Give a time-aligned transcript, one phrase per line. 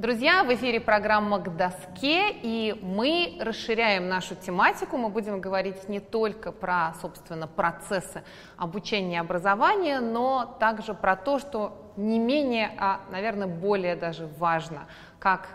[0.00, 4.96] Друзья, в эфире программа «К доске», и мы расширяем нашу тематику.
[4.96, 8.22] Мы будем говорить не только про, собственно, процессы
[8.56, 14.86] обучения и образования, но также про то, что не менее, а, наверное, более даже важно,
[15.18, 15.48] как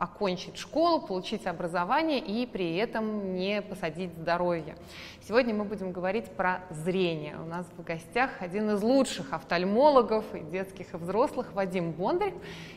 [0.00, 4.74] окончить школу, получить образование и при этом не посадить здоровье.
[5.28, 7.36] Сегодня мы будем говорить про зрение.
[7.36, 12.32] У нас в гостях один из лучших офтальмологов и детских, и взрослых, Вадим Бондарь,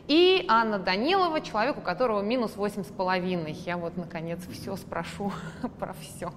[0.10, 3.54] и Анна Данилова, человек, у которого минус восемь с половиной.
[3.54, 5.32] Я вот, наконец, все спрошу
[5.80, 6.30] про все.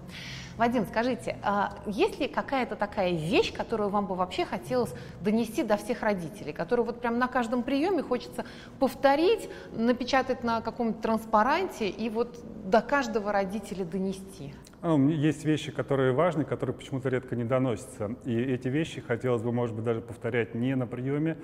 [0.56, 5.77] Вадим, скажите, а есть ли какая-то такая вещь, которую вам бы вообще хотелось донести до
[5.77, 8.46] всех родителей, которую вот прям на каждом приеме хочется
[8.79, 14.55] повторить, напечатать на каком-то транспаранте и вот до каждого родителя донести?
[14.80, 18.16] Ну, есть вещи, которые важны, которые почему-то редко не доносятся.
[18.24, 21.37] И эти вещи хотелось бы, может быть, даже повторять не на приеме,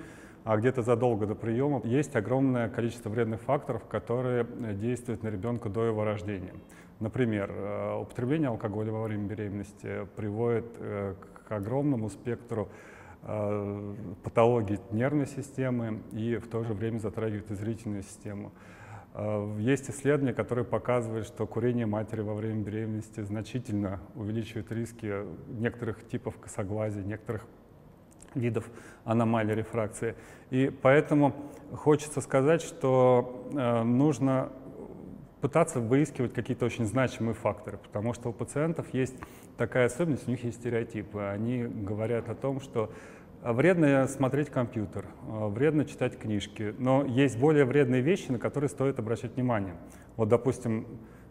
[0.43, 1.81] а где-то задолго до приема.
[1.83, 6.53] Есть огромное количество вредных факторов, которые действуют на ребенка до его рождения.
[7.03, 12.69] Например, э, употребление алкоголя во время беременности приводит э, к огромному спектру
[13.23, 18.53] э, патологий нервной системы и в то же время затрагивает и зрительную систему.
[19.59, 25.13] Есть исследования, которые показывают, что курение матери во время беременности значительно увеличивает риски
[25.49, 27.45] некоторых типов косоглазия, некоторых
[28.33, 28.67] видов
[29.05, 30.15] аномалий рефракции.
[30.49, 31.35] И поэтому
[31.75, 33.47] хочется сказать, что
[33.85, 34.51] нужно
[35.43, 39.13] пытаться выискивать какие-то очень значимые факторы, потому что у пациентов есть
[39.57, 41.19] такая особенность, у них есть стереотипы.
[41.19, 42.93] Они говорят о том, что
[43.41, 49.35] вредно смотреть компьютер, вредно читать книжки, но есть более вредные вещи, на которые стоит обращать
[49.35, 49.75] внимание.
[50.15, 50.87] Вот, допустим,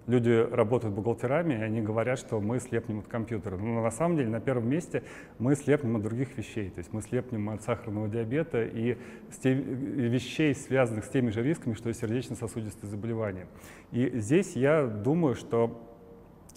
[0.07, 3.57] люди работают бухгалтерами, и они говорят, что мы слепнем от компьютера.
[3.57, 5.03] Но на самом деле на первом месте
[5.39, 6.71] мы слепнем от других вещей.
[6.71, 8.97] То есть мы слепнем от сахарного диабета и
[9.45, 13.47] вещей, связанных с теми же рисками, что и сердечно-сосудистые заболевания.
[13.93, 15.89] И здесь я думаю, что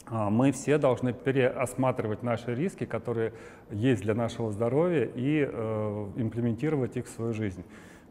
[0.07, 3.33] а, мы все должны переосматривать наши риски, которые
[3.71, 7.63] есть для нашего здоровья, и э, имплементировать их в свою жизнь.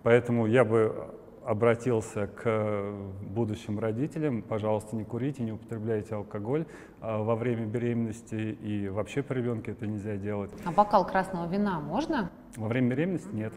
[0.02, 6.66] Поэтому я бы обратился к будущим родителям, пожалуйста, не курите, не употребляйте алкоголь
[7.00, 10.50] а, во время беременности и вообще при ребенке это нельзя делать.
[10.64, 12.30] А бокал красного вина можно?
[12.56, 13.52] Во время беременности нет.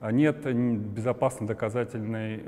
[0.00, 2.42] А нет безопасной доказательной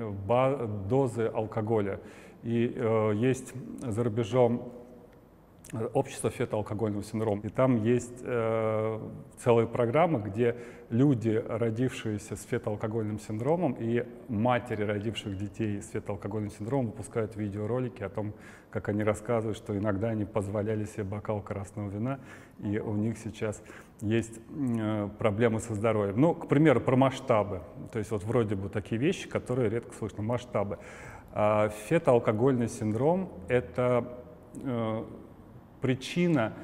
[0.88, 2.00] дозы алкоголя.
[2.42, 4.72] И э, есть за рубежом
[5.94, 7.40] общество фетоалкогольного синдрома.
[7.42, 9.00] И там есть э,
[9.38, 10.56] целая программа, где
[10.90, 18.10] люди, родившиеся с фетоалкогольным синдромом, и матери, родивших детей с фетоалкогольным синдромом, выпускают видеоролики о
[18.10, 18.34] том,
[18.70, 22.20] как они рассказывают, что иногда они позволяли себе бокал красного вина,
[22.60, 23.62] и у них сейчас
[24.02, 26.20] есть э, проблемы со здоровьем.
[26.20, 27.62] Ну, к примеру, про масштабы.
[27.92, 30.22] То есть вот вроде бы такие вещи, которые редко слышно.
[30.22, 30.78] Масштабы.
[31.32, 34.18] А фетоалкогольный синдром— это
[34.56, 35.04] э,
[35.82, 36.54] причина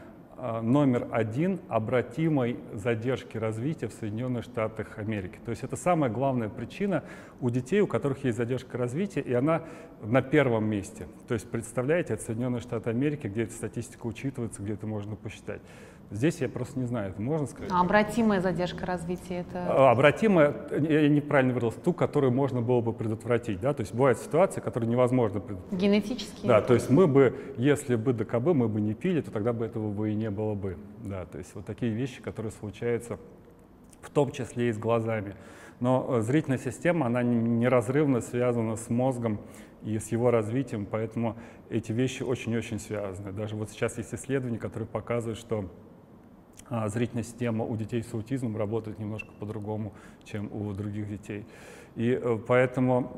[0.41, 5.39] а, номер один обратимой задержки развития в Соединенных Штатах Америки.
[5.45, 7.03] То есть это самая главная причина
[7.41, 9.63] у детей, у которых есть задержка развития, и она
[10.01, 11.09] на первом месте.
[11.27, 15.61] То есть представляете, это Соединенные Штаты Америки, где эта статистика учитывается, где это можно посчитать.
[16.11, 17.71] Здесь я просто не знаю, это можно сказать?
[17.71, 19.67] А обратимая задержка развития это?
[19.69, 23.61] А, обратимая, я неправильно выразился, ту, которую можно было бы предотвратить.
[23.61, 23.75] Да?
[23.75, 25.79] То есть бывают ситуации, которые невозможно предотвратить.
[25.79, 26.49] Генетические?
[26.49, 29.67] Да, то есть мы бы, если бы ДКБ мы бы не пили, то тогда бы
[29.67, 30.79] этого бы и не было бы.
[31.05, 33.19] Да, то есть вот такие вещи, которые случаются
[34.01, 35.35] в том числе и с глазами.
[35.81, 39.41] Но э, зрительная система, она неразрывно связана с мозгом
[39.85, 41.37] и с его развитием, поэтому
[41.69, 43.33] эти вещи очень-очень связаны.
[43.33, 45.71] Даже вот сейчас есть исследования, которые показывают, что
[46.89, 49.93] зрительная система у детей с аутизмом работает немножко по-другому,
[50.25, 51.47] чем у других детей.
[51.99, 53.13] И э, поэтому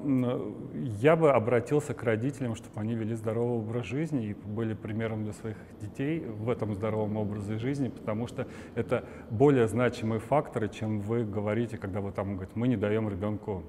[1.01, 5.35] я бы обратился к родителям, чтобы они вели здоровый образ жизни и были примером для
[5.35, 11.25] своих детей в этом здоровом образе жизни, потому что это более значимые факторы, чем вы
[11.25, 13.65] говорите, когда вы там говорите, мы не даем ребенку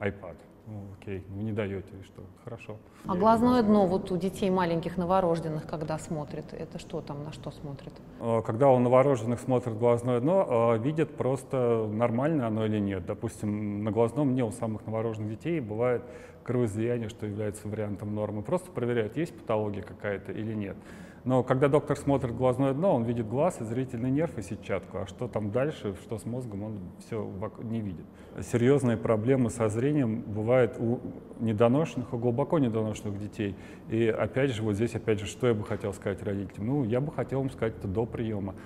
[0.00, 0.36] iPad.
[0.66, 2.22] Ну, окей, вы не даете, что?
[2.44, 2.76] Хорошо.
[3.06, 7.50] А глазное дно вот у детей маленьких новорожденных, когда смотрит, это что там, на что
[7.50, 7.92] смотрит?
[8.20, 13.04] А, когда у новорожденных смотрит глазное дно, а, видят просто, нормально оно или нет.
[13.06, 16.02] Допустим, на глазном дне у самых новорожденных детей бывает
[16.44, 18.42] кровоизлияние, что является вариантом нормы.
[18.42, 20.76] Просто проверяют, есть патология какая-то или нет.
[21.24, 25.06] Но когда доктор смотрит глазное дно, он видит глаз и зрительный нерв и сетчатку, а
[25.06, 27.30] что там дальше, что с мозгом, он все
[27.62, 28.04] не видит.
[28.40, 30.98] Серьезные проблемы со зрением бывают у
[31.38, 33.56] недоношенных, у глубоко недоношенных детей.
[33.88, 36.66] И опять же, вот здесь, опять же, что я бы хотел сказать родителям?
[36.66, 38.56] Ну, я бы хотел им сказать это до приема,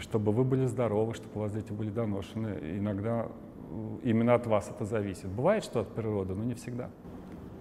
[0.00, 2.58] чтобы вы были здоровы, чтобы у вас дети были доношены.
[2.78, 3.28] Иногда
[4.02, 5.28] именно от вас это зависит.
[5.28, 6.90] Бывает, что от природы, но не всегда.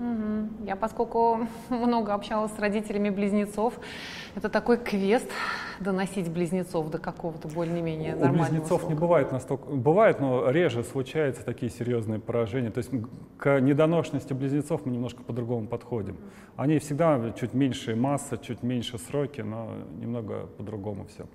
[0.02, 0.66] Угу.
[0.66, 3.80] Я, поскольку много общалась с родителями близнецов,
[4.36, 5.30] это такой квест
[5.80, 8.94] доносить близнецов до какого-то более-менее нормального У близнецов срока.
[8.94, 9.70] не бывает настолько...
[9.70, 12.72] Бывает, но реже случаются такие серьезные поражения.
[12.72, 12.90] То есть
[13.38, 16.18] к недоношенности близнецов мы немножко по-другому подходим.
[16.56, 19.70] Они всегда чуть меньше масса, чуть меньше сроки, но
[20.00, 21.26] немного по-другому все.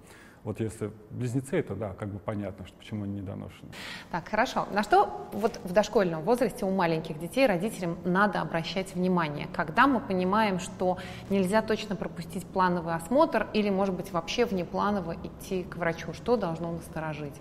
[0.46, 3.68] Вот если близнецы, это да, как бы понятно, что почему они недоношены.
[4.12, 4.68] Так, хорошо.
[4.70, 9.48] На что вот в дошкольном возрасте у маленьких детей родителям надо обращать внимание?
[9.52, 10.98] Когда мы понимаем, что
[11.30, 16.12] нельзя точно пропустить плановый осмотр или, может быть, вообще внепланово идти к врачу?
[16.12, 17.34] Что должно насторожить?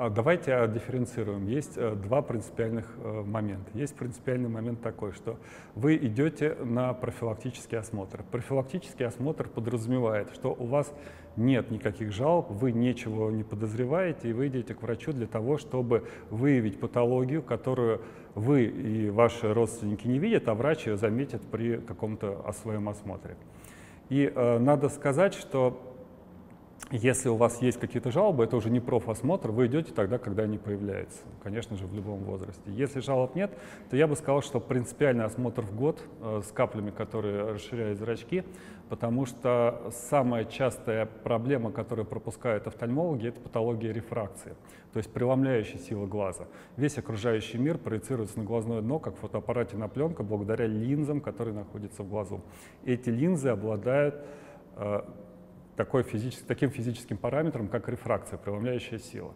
[0.00, 1.48] А давайте дифференцируем.
[1.48, 3.68] Есть э, два принципиальных э, момента.
[3.74, 5.40] Есть принципиальный момент такой, что
[5.74, 8.22] вы идете на профилактический осмотр.
[8.30, 10.94] Профилактический осмотр подразумевает, что у вас
[11.34, 16.06] нет никаких жалоб, вы ничего не подозреваете, и вы идете к врачу для того, чтобы
[16.30, 18.00] выявить патологию, которую
[18.36, 23.36] вы и ваши родственники не видят, а врач ее заметит при каком-то своем осмотре.
[24.10, 25.87] И э, надо сказать, что
[26.90, 30.58] если у вас есть какие-то жалобы, это уже не профосмотр, вы идете тогда, когда они
[30.58, 32.62] появляются, конечно же, в любом возрасте.
[32.66, 33.50] Если жалоб нет,
[33.90, 38.44] то я бы сказал, что принципиальный осмотр в год э, с каплями, которые расширяют зрачки,
[38.88, 44.54] потому что самая частая проблема, которую пропускают офтальмологи, это патология рефракции,
[44.92, 46.46] то есть преломляющая сила глаза.
[46.76, 51.54] Весь окружающий мир проецируется на глазное дно, как в фотоаппарате на пленку, благодаря линзам, которые
[51.54, 52.40] находятся в глазу.
[52.86, 54.14] Эти линзы обладают
[54.76, 55.02] э,
[55.78, 59.32] такой физический, таким физическим параметром, как рефракция, преломляющая сила.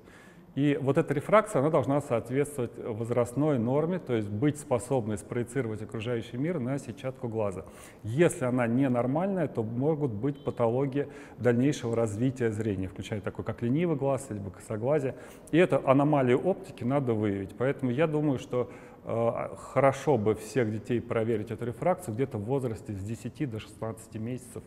[0.56, 6.37] И вот эта рефракция, она должна соответствовать возрастной норме, то есть быть способной спроецировать окружающий
[6.37, 7.65] мир на сетчатку глаза.
[8.03, 11.06] Если она ненормальная, то могут быть патологии
[11.39, 15.15] дальнейшего развития зрения, включая такой, как ленивый глаз, либо косоглазие.
[15.53, 17.55] И эту аномалию оптики надо выявить.
[17.56, 18.71] Поэтому я думаю, что
[19.05, 24.15] э, хорошо бы всех детей проверить эту рефракцию где-то в возрасте с 10 до 16
[24.17, 24.62] месяцев,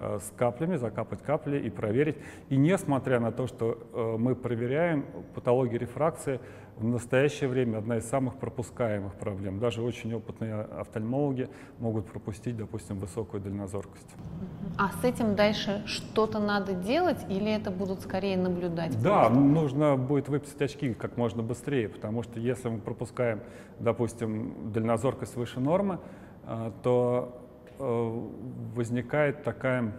[0.00, 2.16] с каплями, закапать капли и проверить.
[2.48, 5.04] И несмотря на то, что э, мы проверяем,
[5.34, 6.40] патология рефракции
[6.76, 9.58] в настоящее время одна из самых пропускаемых проблем.
[9.58, 11.48] Даже очень опытные офтальмологи
[11.78, 14.06] могут пропустить, допустим, высокую дальнозоркость.
[14.78, 19.00] А с этим дальше что-то надо делать или это будут скорее наблюдать?
[19.02, 19.40] Да, просто?
[19.40, 23.40] нужно будет выписать очки как можно быстрее, потому что если мы пропускаем,
[23.80, 25.98] допустим, дальнозоркость выше нормы,
[26.46, 27.47] э, то Э,
[27.78, 29.92] возникает такая,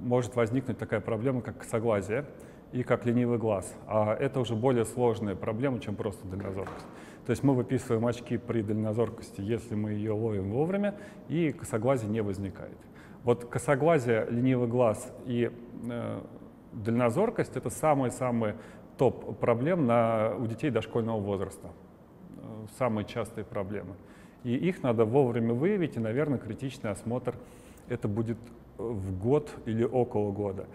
[0.00, 2.24] может возникнуть такая проблема, как согласие
[2.72, 3.74] и как ленивый глаз.
[3.86, 6.86] А это уже более сложная проблема, чем просто дальнозоркость.
[7.26, 10.94] То есть мы выписываем очки при дальнозоркости, если мы ее ловим вовремя,
[11.28, 12.76] и косоглазие не возникает.
[13.24, 15.50] Вот косоглазие, ленивый глаз и
[15.90, 16.20] э,
[16.72, 18.54] дальнозоркость— это самые-самые
[18.96, 21.68] топ проблем на, у детей дошкольного возраста.
[22.36, 23.96] Э, самые частые проблемы.
[24.44, 27.34] И их надо вовремя выявить, и, наверное, критичный осмотр
[27.88, 28.38] это будет
[28.78, 30.66] э, в год или около года.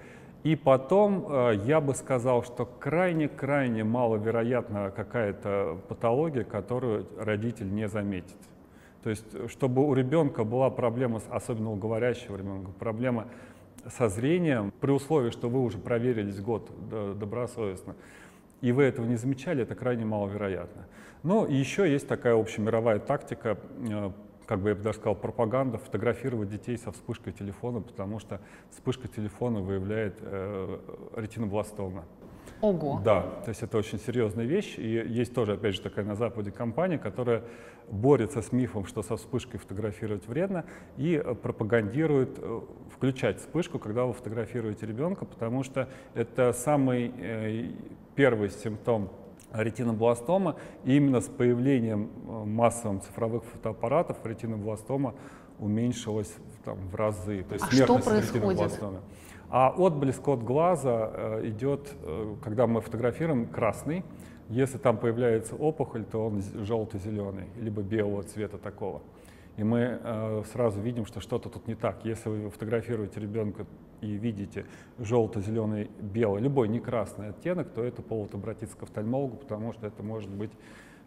[0.44, 8.38] И потом э, я бы сказал, что крайне-крайне маловероятна какая-то патология, которую родитель не заметит.
[9.04, 13.28] То есть, чтобы у ребенка была проблема, особенно у говорящего ребенка, проблема
[13.98, 16.70] со зрением, при условии, что вы уже проверились год
[17.18, 17.96] добросовестно,
[18.62, 20.86] и вы этого не замечали, это крайне маловероятно.
[21.24, 23.58] Но еще есть такая общемировая тактика,
[23.90, 24.12] э,
[24.46, 28.42] как бы я бы даже сказал, пропаганда, фотографировать детей со вспышкой телефона, потому что
[28.72, 30.80] вспышка телефона выявляет э,
[31.16, 32.06] ретинобластома.
[32.62, 33.02] Ого.
[33.04, 34.76] Да, то есть это очень серьезная вещь.
[34.78, 37.44] И есть тоже, опять же, такая на Западе компания, которая
[37.90, 40.66] борется с мифом, что со вспышкой фотографировать вредно,
[40.98, 42.62] и пропагандирует э,
[42.94, 47.72] включать вспышку, когда вы фотографируете ребенка, потому что это самый э,
[48.16, 49.10] первый симптом
[49.54, 52.10] ретинобластома, и именно с появлением
[52.46, 55.16] массовым цифровых фотоаппаратов ретинобластома
[55.60, 56.34] уменьшилась
[56.66, 57.44] там, в разы.
[57.44, 58.80] То есть а что происходит?
[59.50, 64.06] А отблеск от глаза э, идет, э, когда мы фотографируем, красный.
[64.48, 69.02] Если там появляется опухоль, то он желто-зеленый, либо белого цвета такого.
[69.58, 72.06] И мы э, сразу видим, что что-то тут не так.
[72.06, 73.66] Если вы фотографируете ребенка
[74.02, 74.66] и видите
[75.00, 80.04] желто-зеленый, белый, любой не красный оттенок, то это повод обратиться к офтальмологу, потому что это
[80.04, 80.52] может быть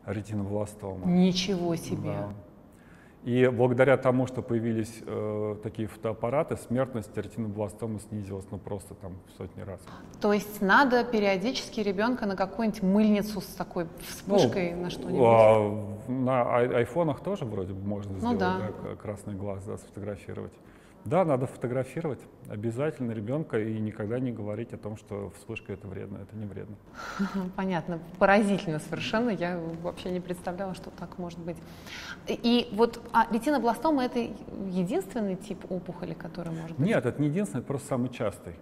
[0.06, 1.06] ретинобластома.
[1.06, 2.02] Ничего себе!
[2.04, 2.32] Да.
[3.24, 9.38] И благодаря тому, что появились э, такие фотоаппараты, смертность ретинобластомы снизилась ну, просто там в
[9.38, 9.80] сотни раз.
[10.20, 15.26] То есть надо периодически ребенка на какую-нибудь мыльницу с такой вспышкой ну, на что-нибудь?
[15.26, 18.58] А, на ай- айфонах тоже вроде бы можно ну, сделать да.
[18.82, 20.52] Да, красный глаз да, сфотографировать.
[21.04, 26.18] Да, надо фотографировать обязательно ребенка и никогда не говорить о том, что вспышка это вредно,
[26.18, 26.76] это не вредно.
[27.56, 31.56] Понятно, поразительно совершенно, я вообще не представляла, что так может быть.
[32.26, 36.86] И вот а ретинобластома это единственный тип опухоли, который может быть?
[36.86, 38.54] Нет, это не единственный, это просто самый частый.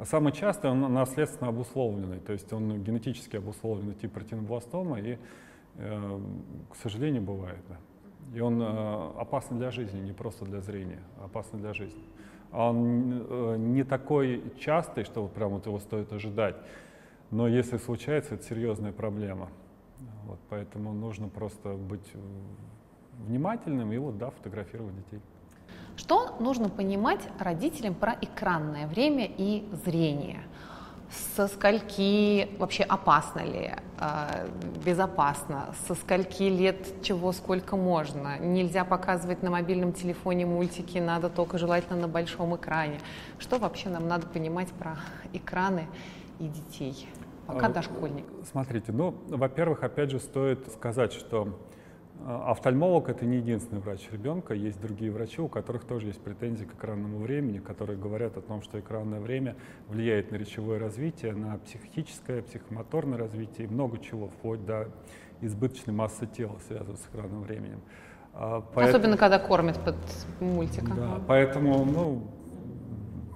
[0.00, 5.18] А самый частый он наследственно обусловленный, то есть он генетически обусловленный тип ретинобластома и,
[5.76, 6.20] э,
[6.70, 7.58] к сожалению, бывает.
[7.68, 7.76] Да.
[8.34, 12.02] И он э, опасен для жизни, не просто для зрения, а опасен для жизни.
[12.50, 16.56] А он э, не такой частый, что вот прям вот его стоит ожидать.
[17.30, 19.48] Но если случается, это серьезная проблема.
[20.24, 22.12] Вот, поэтому нужно просто быть
[23.26, 25.20] внимательным и вот, да, фотографировать детей.
[25.96, 30.42] Что нужно понимать родителям про экранное время и зрение?
[31.10, 34.48] Со скольки вообще опасно ли, э,
[34.84, 38.38] безопасно, со скольки лет чего сколько можно.
[38.38, 42.98] Нельзя показывать на мобильном телефоне мультики, надо только желательно на большом экране.
[43.38, 44.98] Что вообще нам надо понимать про
[45.32, 45.86] экраны
[46.38, 47.08] и детей,
[47.46, 48.26] пока а, дошкольник?
[48.50, 51.58] Смотрите, ну, во-первых, опять же, стоит сказать, что
[52.26, 56.74] офтальмолог— это не единственный врач ребенка, есть другие врачи, у которых тоже есть претензии к
[56.74, 59.56] экранному времени, которые говорят о том, что экранное время
[59.88, 64.88] влияет на речевое развитие, на психическое, психомоторное развитие и много чего, вплоть до
[65.40, 67.80] избыточной массы тела, связанной с экранным временем.
[68.34, 69.96] А, поэтому, Особенно, когда кормят под
[70.40, 70.96] мультиком.
[70.96, 72.26] Да, поэтому, ну,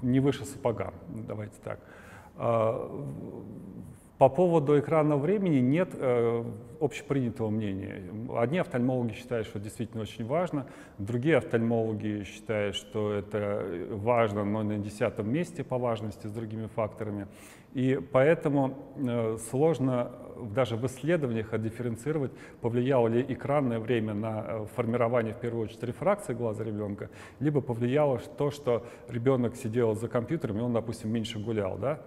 [0.02, 1.80] не выше сапога, давайте так.
[4.22, 6.44] По поводу экранного времени нет э,
[6.80, 8.04] общепринятого мнения.
[8.36, 14.78] Одни офтальмологи считают, что действительно очень важно, другие офтальмологи считают, что это важно, но на
[14.78, 17.26] десятом месте по важности с другими факторами.
[17.72, 20.12] И поэтому э, сложно
[20.54, 26.32] даже в исследованиях отдифференцировать, повлияло ли экранное время на э, формирование, в первую очередь, рефракции
[26.32, 27.10] глаза ребенка,
[27.40, 31.76] либо повлияло то, что ребенок сидел за компьютером, и он, допустим, меньше гулял.
[31.76, 31.98] Да?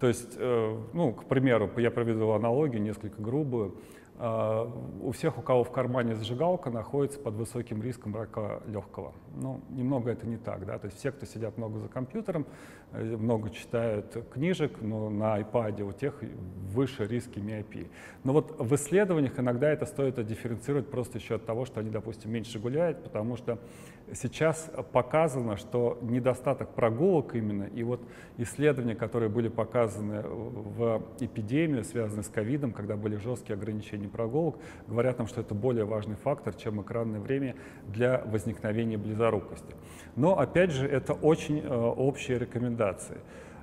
[0.00, 3.74] То есть, э, ну, к примеру, я проведу аналогию, несколько грубую.
[4.20, 4.68] А,
[5.00, 9.12] у всех, у кого в кармане зажигалка, находится под высоким риском рака легкого.
[9.36, 12.44] Ну, немного это не так, да, то есть все, кто сидят много за компьютером,
[12.92, 16.20] э, много читают книжек, но на iPad у тех
[16.68, 17.90] выше риски миопии.
[18.24, 22.32] Но вот в исследованиях иногда это стоит дифференцировать просто еще от того, что они, допустим,
[22.32, 23.60] меньше гуляют, потому что
[24.14, 28.00] сейчас показано, что недостаток прогулок именно, и вот
[28.36, 35.18] исследования, которые были показаны в эпидемию, связанные с ковидом, когда были жесткие ограничения прогулок, говорят
[35.18, 39.74] нам, что это более важный фактор, чем экранное время для возникновения близорукости.
[40.16, 43.18] Но, опять же, это очень э, общие рекомендации.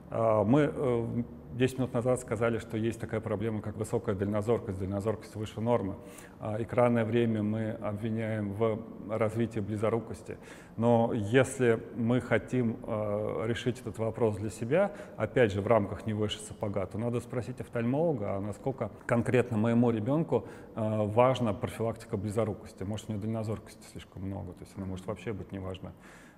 [0.09, 1.23] А, мы э,
[1.55, 5.95] 10 минут назад сказали, что есть такая проблема, как высокая дальнозоркость, дальнозоркость выше нормы.
[6.39, 8.77] А экранное время мы обвиняем в
[9.09, 10.37] развитии близорукости.
[10.75, 16.13] Но если мы хотим э, решить этот вопрос для себя, опять же, в рамках не
[16.13, 20.45] выше сапога, то надо спросить офтальмолога, а насколько конкретно моему ребенку
[20.75, 22.83] э, важна профилактика близорукости.
[22.83, 25.93] Может, у него дальнозоркости слишком много, то есть она может вообще быть неважна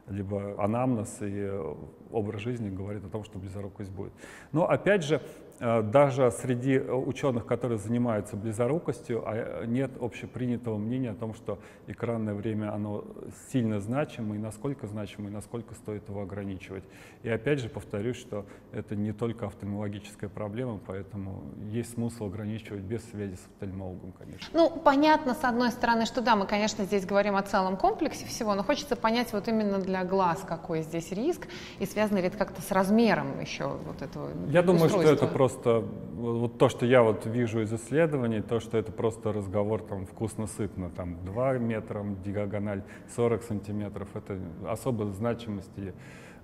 [0.08, 1.76] либо анамнез и э,
[2.12, 4.14] образ жизни говорит о том, что близорукость будет.
[4.52, 5.22] Но опять же,
[5.60, 12.36] даже среди э, ученых, которые занимаются близорукостью, а, нет общепринятого мнения о том, что экранное
[12.36, 13.04] время оно
[13.52, 16.84] сильно значимо, и насколько значимо, и насколько стоит его ограничивать.
[17.24, 23.04] И опять же повторюсь, что это не только офтальмологическая проблема, поэтому есть смысл ограничивать без
[23.10, 24.48] связи с офтальмологом, конечно.
[24.54, 28.54] Ну, понятно, с одной стороны, что да, мы, конечно, здесь говорим о целом комплексе всего,
[28.54, 31.48] но хочется понять вот именно для глаз, какой здесь риск,
[31.80, 35.47] и связано ли это как-то с размером еще вот этого Я думаю, что это просто
[35.48, 35.86] просто
[36.16, 40.90] вот то, что я вот вижу из исследований, то, что это просто разговор там вкусно-сытно,
[40.90, 42.84] там 2 метра диагональ,
[43.16, 44.38] 40 сантиметров, это
[44.68, 45.94] особой значимости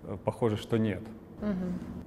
[0.04, 1.02] э, похоже, что нет.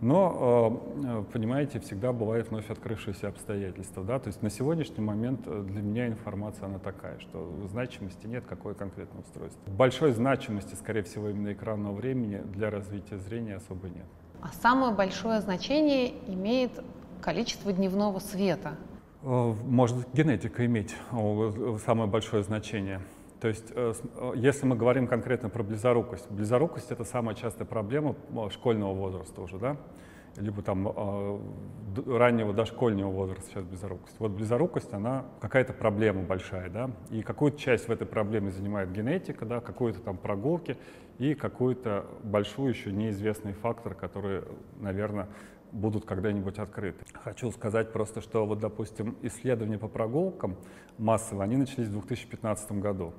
[0.00, 4.02] Но, э, понимаете, всегда бывают вновь открывшиеся обстоятельства.
[4.02, 4.18] Да?
[4.18, 8.72] То есть на сегодняшний момент э, для меня информация она такая, что значимости нет, какое
[8.72, 9.70] конкретное устройство.
[9.70, 14.06] Большой значимости, скорее всего, именно экранного времени для развития зрения особо нет.
[14.40, 16.72] А самое большое значение имеет
[17.20, 18.76] количество дневного света.
[19.22, 20.94] Э, может генетика иметь
[21.84, 23.00] самое большое значение.
[23.40, 28.14] То есть, э, э, если мы говорим конкретно про близорукость, близорукость это самая частая проблема
[28.50, 29.76] школьного возраста уже, да?
[30.38, 30.86] Либо там
[32.06, 34.16] раннего дошкольного возраста сейчас близорукость.
[34.18, 39.46] Вот близорукость, она какая-то проблема большая, да, и какую-то часть в этой проблеме занимает генетика,
[39.46, 40.76] да, какую-то там прогулки
[41.18, 44.42] и какой-то большой еще неизвестный фактор, который,
[44.78, 45.28] наверное,
[45.72, 47.04] будут когда-нибудь открыты.
[47.12, 50.56] Хочу сказать просто, что вот, допустим, исследования по прогулкам
[50.98, 53.14] массовые, они начались в 2015 году.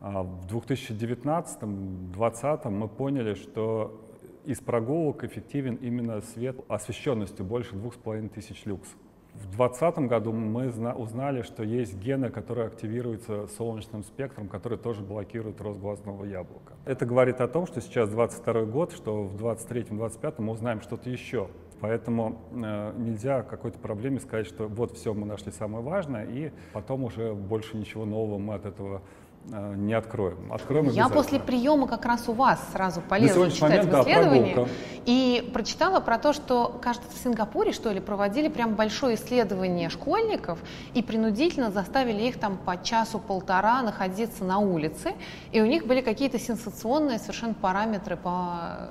[0.00, 4.00] А в 2019-2020 мы поняли, что
[4.44, 8.88] из прогулок эффективен именно свет освещенностью больше двух с половиной тысяч люкс.
[9.34, 15.60] В 2020 году мы узнали, что есть гены, которые активируются солнечным спектром, которые тоже блокируют
[15.62, 16.74] рост глазного яблока.
[16.84, 21.48] Это говорит о том, что сейчас 22 год, что в 23-25 мы узнаем что-то еще.
[21.80, 27.04] Поэтому э, нельзя какой-то проблеме сказать, что вот все, мы нашли самое важное, и потом
[27.04, 29.02] уже больше ничего нового мы от этого
[29.44, 30.52] не откроем.
[30.52, 34.66] Откроем Я после приема как раз у вас сразу полезла читать момент, в исследовании да,
[35.04, 40.60] и прочитала про то, что, кажется, в Сингапуре, что ли, проводили прям большое исследование школьников
[40.94, 45.12] и принудительно заставили их там по часу-полтора находиться на улице,
[45.50, 48.90] и у них были какие-то сенсационные совершенно параметры по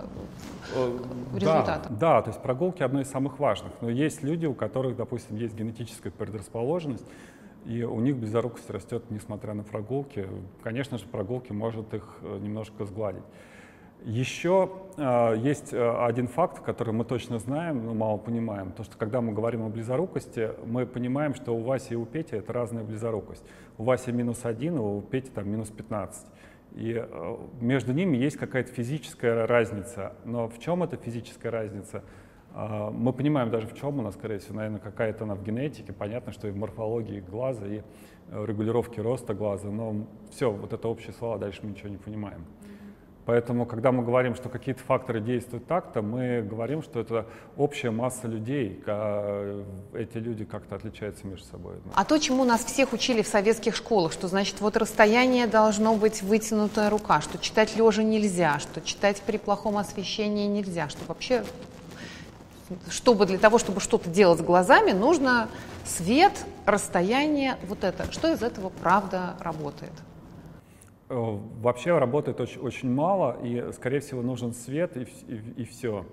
[0.76, 0.98] э,
[1.34, 1.98] результатам.
[1.98, 5.38] Да, да, то есть прогулки одно из самых важных, но есть люди, у которых, допустим,
[5.38, 7.06] есть генетическая предрасположенность,
[7.66, 10.28] и у них близорукость растет, несмотря на прогулки.
[10.64, 13.24] Конечно же, прогулки может их э, немножко сгладить.
[14.04, 18.72] Еще э, есть э, один факт, который мы точно знаем, но мало понимаем.
[18.72, 22.36] То, что когда мы говорим о близорукости, мы понимаем, что у Васи и у Пети
[22.36, 23.44] это разная близорукость.
[23.78, 26.26] У Васи минус один, а у Пети там минус 15.
[26.74, 30.14] И э, между ними есть какая-то физическая разница.
[30.26, 32.04] Но в чем эта физическая разница?
[32.54, 35.94] А, мы понимаем даже в чем у нас, скорее всего, наверное, какая-то она в генетике.
[35.94, 37.82] Понятно, что и в морфологии глаза, и
[38.30, 39.70] э, регулировке роста глаза.
[39.70, 42.46] Но все, вот это общие слова, дальше мы ничего не понимаем.
[43.26, 48.28] Поэтому, когда мы говорим, что какие-то факторы действуют так-то, мы говорим, что это общая масса
[48.28, 48.84] людей,
[49.94, 51.76] эти люди как-то отличаются между собой.
[51.94, 56.24] А то, чему нас всех учили в советских школах, что значит вот расстояние должно быть
[56.24, 61.44] вытянутая рука, что читать лежа нельзя, что читать при плохом освещении нельзя, что вообще
[62.90, 65.50] чтобы для того, чтобы что-то делать с глазами, нужно
[65.86, 68.12] свет, расстояние, вот это.
[68.12, 69.94] Что из этого правда работает?
[71.10, 76.06] Э, вообще работает очень, очень мало, и, скорее всего, нужен свет, и, и, и все.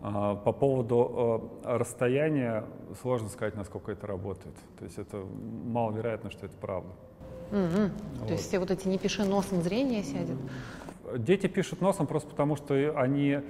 [0.00, 2.64] А, по поводу э, расстояния
[3.00, 4.54] сложно сказать, насколько это работает.
[4.78, 5.24] То есть это
[5.64, 6.90] маловероятно, что это правда.
[7.50, 7.90] Угу.
[8.20, 8.26] Вот.
[8.28, 10.36] То есть все вот эти «не пиши носом» зрение сядет?
[11.16, 13.40] Дети пишут носом просто потому, что они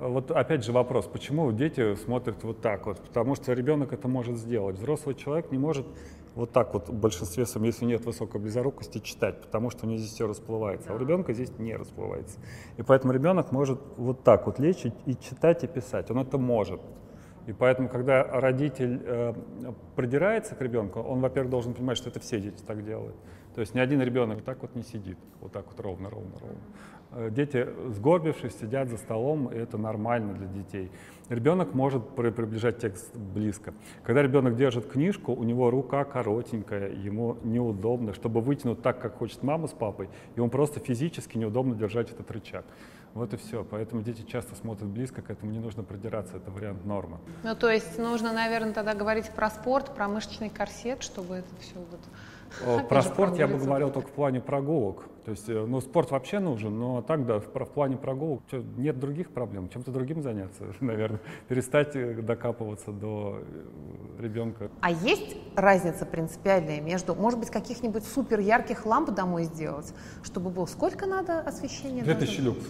[0.00, 3.00] вот опять же вопрос, почему дети смотрят вот так вот?
[3.00, 4.76] Потому что ребенок это может сделать.
[4.76, 5.86] Взрослый человек не может
[6.34, 9.98] вот так вот в большинстве своем, если нет высокой близорукости, читать, потому что у него
[9.98, 12.38] здесь все расплывается, а у ребенка здесь не расплывается.
[12.76, 16.10] И поэтому ребенок может вот так вот лечь и, и читать, и писать.
[16.10, 16.80] Он это может.
[17.48, 19.34] И поэтому, когда родитель э,
[19.96, 23.16] придирается к ребенку, он, во-первых, должен понимать, что это все дети так делают.
[23.54, 26.38] То есть ни один ребенок вот так вот не сидит, вот так вот ровно, ровно,
[26.38, 26.58] ровно.
[27.12, 30.90] Э, дети, сгорбившись, сидят за столом, и это нормально для детей.
[31.30, 33.72] Ребенок может приближать текст близко.
[34.02, 38.12] Когда ребенок держит книжку, у него рука коротенькая, ему неудобно.
[38.12, 42.64] Чтобы вытянуть так, как хочет мама с папой, ему просто физически неудобно держать этот рычаг.
[43.14, 43.64] Вот и все.
[43.64, 47.18] Поэтому дети часто смотрят близко, к этому не нужно придираться, это вариант нормы.
[47.42, 51.74] Ну, то есть нужно, наверное, тогда говорить про спорт, про мышечный корсет, чтобы это все
[51.76, 52.00] вот
[52.88, 55.04] про спорт я бы говорил только в плане прогулок.
[55.28, 58.64] То есть, э, ну, спорт вообще нужен, но так, да, в, в плане прогулок что,
[58.78, 59.68] нет других проблем.
[59.68, 61.20] Чем-то другим заняться, наверное.
[61.48, 64.70] Перестать э, докапываться до э, ребенка.
[64.80, 70.64] А есть разница принципиальная между, может быть, каких-нибудь супер ярких ламп домой сделать, чтобы было
[70.64, 72.02] сколько надо освещения?
[72.02, 72.64] 2000 люкс.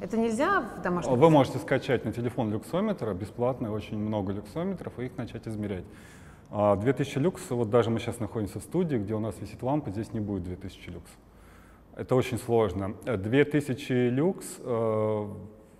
[0.00, 1.14] Это нельзя в домашнем?
[1.14, 5.84] Вы можете скачать на телефон люксометр, бесплатно, очень много люксометров, и их начать измерять.
[6.50, 9.92] 2000 а люкс, вот даже мы сейчас находимся в студии, где у нас висит лампа,
[9.92, 11.10] здесь не будет 2000 люкс.
[11.98, 12.94] Это очень сложно.
[13.04, 15.28] 2000 люкс э,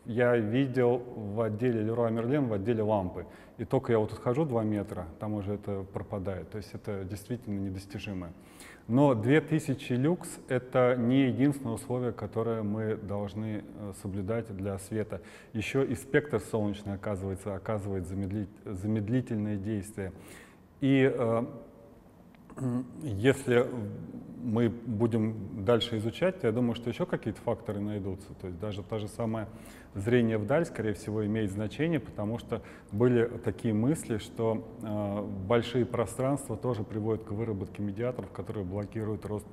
[0.06, 3.24] я видел в отделе Леруа Мерлен, в отделе лампы.
[3.56, 6.50] И только я вот тут хожу 2 метра, там уже это пропадает.
[6.50, 8.32] То есть это действительно недостижимое.
[8.88, 15.20] Но 2000 люкс— это не единственное условие, которое мы должны э, соблюдать для света.
[15.52, 20.12] Еще и спектр солнечный, оказывается, оказывает замедлительные действия.
[20.80, 21.44] И э,
[23.02, 23.66] если
[24.42, 28.32] мы будем дальше изучать, то я думаю, что еще какие-то факторы найдутся.
[28.40, 29.48] То есть даже то же самое
[29.94, 36.56] зрение вдаль, скорее всего, имеет значение, потому что были такие мысли, что э, большие пространства
[36.56, 39.46] тоже приводят к выработке медиаторов, которые блокируют рост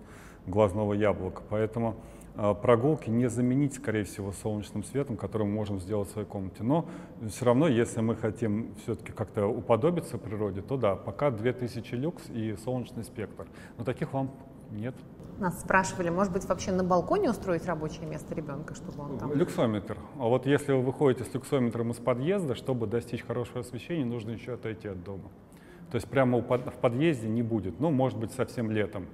[0.45, 1.41] глазного яблока.
[1.49, 1.95] Поэтому
[2.35, 6.63] прогулки не заменить, скорее всего, солнечным светом, который мы можем сделать в своей комнате.
[6.63, 6.85] Но
[7.29, 12.55] все равно, если мы хотим все-таки как-то уподобиться природе, то да, пока 2000 люкс и
[12.63, 13.47] солнечный спектр.
[13.77, 14.31] Но таких ламп
[14.71, 14.95] нет.
[15.37, 19.33] Нас спрашивали, может быть, вообще на балконе устроить рабочее место ребенка, чтобы он там...
[19.33, 19.97] Люксометр.
[20.17, 24.53] А вот если вы выходите с люксометром из подъезда, чтобы достичь хорошего освещения, нужно еще
[24.53, 25.29] отойти от дома.
[25.91, 27.79] То есть прямо в подъезде не будет.
[27.81, 29.07] Ну, может быть, совсем летом.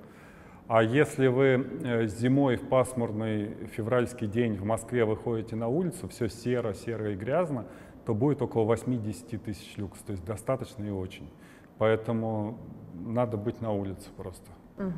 [0.73, 6.29] А если вы э, зимой в пасмурный февральский день в Москве выходите на улицу, все
[6.29, 7.65] серо, серо и грязно,
[8.05, 11.29] то будет около 80 тысяч люкс, то есть достаточно и очень.
[11.77, 12.57] Поэтому
[12.93, 14.49] надо быть на улице просто.
[14.77, 14.93] Угу.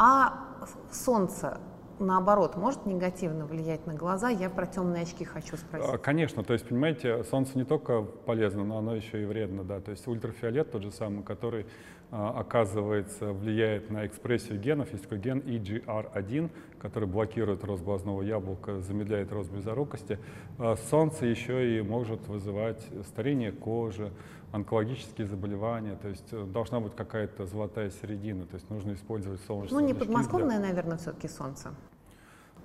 [0.00, 0.46] А
[0.90, 1.60] солнце
[2.00, 4.28] наоборот, может негативно влиять на глаза?
[4.28, 5.88] Я про темные очки хочу спросить.
[5.88, 9.80] А, конечно, то есть, понимаете, солнце не только полезно, но оно еще и вредно, да.
[9.80, 11.66] То есть ультрафиолет тот же самый, который
[12.10, 14.90] оказывается, влияет на экспрессию генов.
[14.92, 20.18] Есть такой ген EGR1, который блокирует рост глазного яблока, замедляет рост близорукости.
[20.58, 24.12] А, солнце еще и может вызывать старение кожи,
[24.52, 29.80] онкологические заболевания, то есть э, должна быть какая-то золотая середина, то есть нужно использовать солнечные
[29.80, 30.68] Ну, не подмосковное, для...
[30.68, 31.70] наверное, все-таки солнце.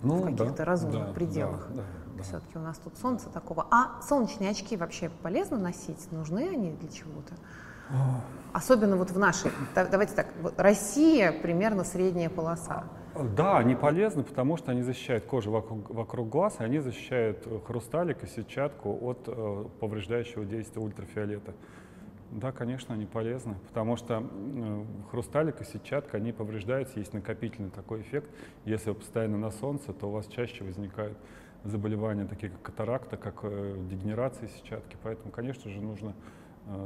[0.01, 1.67] Ну, в каких-то да, разумных да, пределах.
[1.73, 1.83] Да,
[2.17, 3.67] да, Все-таки у нас тут солнце такого.
[3.71, 6.11] А солнечные очки вообще полезно носить?
[6.11, 7.33] Нужны они для чего-то?
[8.53, 12.85] Особенно вот в нашей, давайте так, Россия примерно средняя полоса.
[13.35, 17.59] Да, они полезны, потому что они защищают кожу вокруг, вокруг глаз, и они защищают э,
[17.65, 21.53] хрусталик и сетчатку от э, повреждающего действия ультрафиолета.
[22.31, 28.01] Да, конечно, они полезны, потому что э, хрусталик и сетчатка, они повреждаются, есть накопительный такой
[28.01, 28.29] эффект.
[28.65, 31.17] Если вы постоянно на солнце, то у вас чаще возникают
[31.63, 34.97] заболевания, такие как катаракта, как э, дегенерация сетчатки.
[35.03, 36.13] Поэтому, конечно же, нужно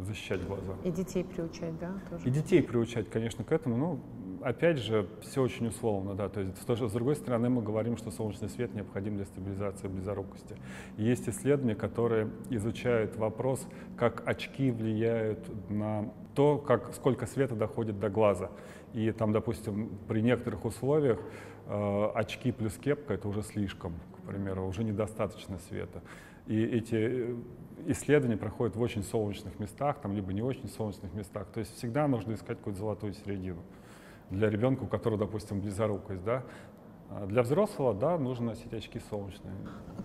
[0.02, 0.76] защищать глаза.
[0.84, 1.94] И детей приучать, да?
[2.10, 2.28] Тоже?
[2.28, 3.78] И детей приучать, конечно, к этому.
[3.78, 4.00] Ну,
[4.42, 8.50] опять же, все очень условно, да, то есть с другой стороны мы говорим, что солнечный
[8.50, 10.56] свет необходим для стабилизации близорукости.
[10.98, 13.66] Есть исследования, которые изучают вопрос,
[13.98, 18.50] как очки влияют на то, как, сколько света доходит до глаза.
[18.94, 21.20] И там, допустим, при некоторых условиях
[21.68, 26.02] э, очки плюс кепка это уже слишком, к примеру, уже недостаточно света.
[26.50, 27.36] И эти э,
[27.86, 31.48] исследования проходят в очень солнечных местах, там, либо не очень солнечных местах.
[31.54, 33.62] То есть всегда нужно искать какую-то золотую середину
[34.32, 36.44] для ребенка, у которого, допустим, близорукость, да,
[37.12, 39.54] а для взрослого, да, нужно носить очки солнечные.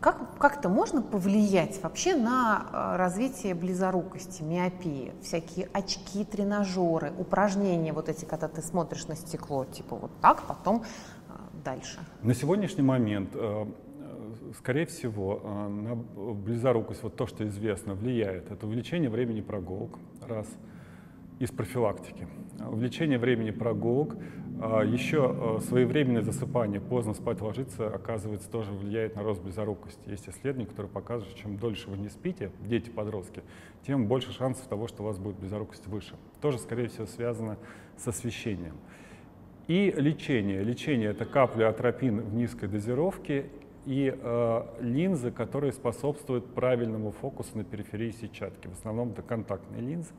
[0.00, 5.14] Как, как-то можно повлиять вообще на а, развитие близорукости, миопии?
[5.22, 10.84] Всякие очки, тренажеры, упражнения вот эти, когда ты смотришь на стекло, типа вот так, потом
[11.30, 12.00] а, дальше.
[12.22, 13.66] На сегодняшний момент, э,
[14.56, 18.50] скорее всего, э, на близорукость, вот то, что известно, влияет.
[18.50, 20.48] Это увеличение времени прогулок, раз–
[21.38, 22.28] из профилактики.
[22.60, 24.16] Увеличение времени прогулок,
[24.60, 30.08] а, еще а, своевременное засыпание, поздно спать ложиться, оказывается, тоже влияет на рост близорукости.
[30.08, 33.42] Есть исследования, которые показывают, что чем дольше вы не спите, дети, подростки,
[33.84, 36.14] тем больше шансов того, что у вас будет близорукость выше.
[36.40, 37.58] Тоже, скорее всего, связано
[37.96, 38.76] с освещением.
[39.66, 40.62] И лечение.
[40.62, 43.46] Лечение– это капля атропин в низкой дозировке
[43.86, 48.68] и э, линзы, которые способствуют правильному фокусу на периферии сетчатки.
[48.68, 50.12] В основном это контактные линзы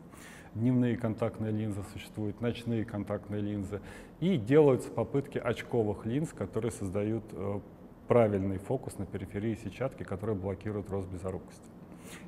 [0.55, 3.81] дневные контактные линзы существуют, ночные контактные линзы.
[4.19, 7.59] И делаются попытки очковых линз, которые создают э,
[8.07, 11.69] правильный фокус на периферии сетчатки, который блокирует рост близорукости.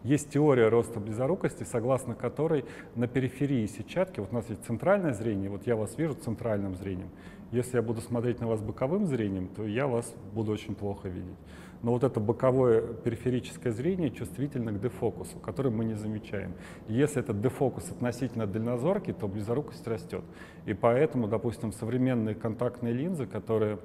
[0.04, 5.50] Есть теория роста близорукости, согласно которой на периферии сетчатки, вот у нас есть центральное зрение,
[5.50, 7.10] вот я вас вижу центральным зрением.
[7.52, 11.38] Если я буду смотреть на вас боковым зрением, то я вас буду очень плохо видеть
[11.84, 16.54] но вот это боковое периферическое зрение чувствительно к дефокусу, который мы не замечаем.
[16.88, 20.24] если этот дефокус относительно дальнозоркий, то близорукость растет.
[20.66, 23.80] И поэтому, допустим, современные контактные линзы, которые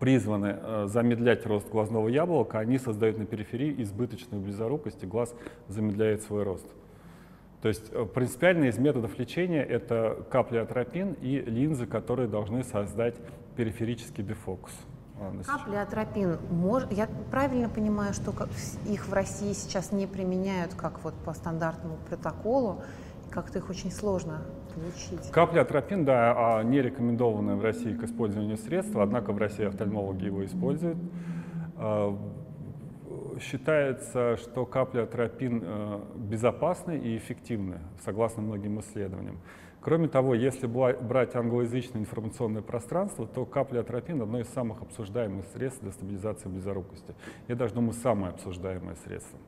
[0.00, 5.34] призваны э, замедлять рост глазного яблока, они создают на периферии избыточную близорукость, и глаз
[5.68, 6.66] замедляет свой рост.
[7.60, 13.16] То есть э, принципиально из методов лечения это капли атропин и линзы, которые должны создать
[13.56, 14.72] периферический дефокус.
[15.46, 16.38] Капли атропин,
[16.90, 18.34] я правильно понимаю, что
[18.88, 22.82] их в России сейчас не применяют как вот по стандартному протоколу,
[23.30, 24.42] как-то их очень сложно
[24.74, 25.30] получить.
[25.30, 30.26] Капли атропин, да, а не рекомендованное в России к использованию средства, однако в России офтальмологи
[30.26, 30.98] его используют.
[31.76, 32.16] А,
[33.40, 39.38] считается, что капли атропин э, безопасны и эффективны, согласно многим исследованиям.
[39.80, 45.82] Кроме того, если брать англоязычное информационное пространство, то капля атропин– одно из самых обсуждаемых средств
[45.82, 47.14] для стабилизации близорукости.
[47.48, 49.38] Я даже думаю, самое обсуждаемое средство.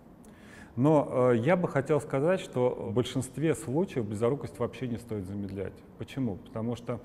[0.76, 5.74] Но э, я бы хотел сказать, что в большинстве случаев близорукость вообще не стоит замедлять.
[5.98, 6.36] Почему?
[6.36, 7.00] Потому что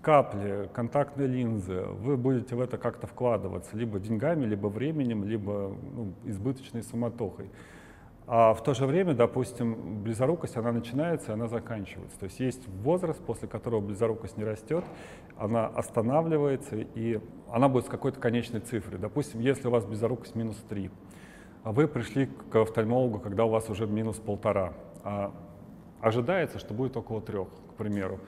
[0.00, 6.12] капли, контактные линзы, вы будете в это как-то вкладываться либо деньгами, либо временем, либо ну,
[6.24, 7.50] избыточной суматохой.
[8.26, 12.18] А в то же время, допустим, близорукость, она начинается, она заканчивается.
[12.18, 14.84] То есть есть возраст, после которого близорукость не растет,
[15.36, 18.98] она останавливается, и она будет с какой-то конечной цифрой.
[18.98, 20.90] Допустим, если у вас близорукость минус 3, а
[21.70, 24.72] вы пришли к офтальмологу, когда у вас уже минус полтора,
[25.04, 25.32] а
[26.00, 28.18] ожидается, что будет около трех, к примеру.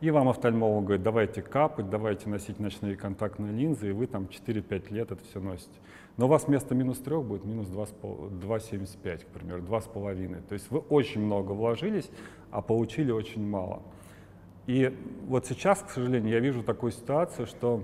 [0.00, 4.92] И вам офтальмолог говорит, давайте капать, давайте носить ночные контактные линзы, и вы там 4-5
[4.92, 5.74] лет это все носите.
[6.16, 10.42] Но у вас вместо минус 3 будет минус 2,75, к примеру, 2,5.
[10.48, 12.10] То есть вы очень много вложились,
[12.52, 13.82] а получили очень мало.
[14.66, 14.96] И
[15.26, 17.82] вот сейчас, к сожалению, я вижу такую ситуацию, что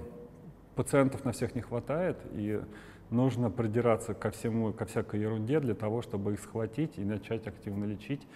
[0.76, 2.60] пациентов на всех не хватает, и
[3.10, 7.84] нужно придираться ко всему, ко всякой ерунде для того, чтобы их схватить и начать активно
[7.84, 8.26] лечить.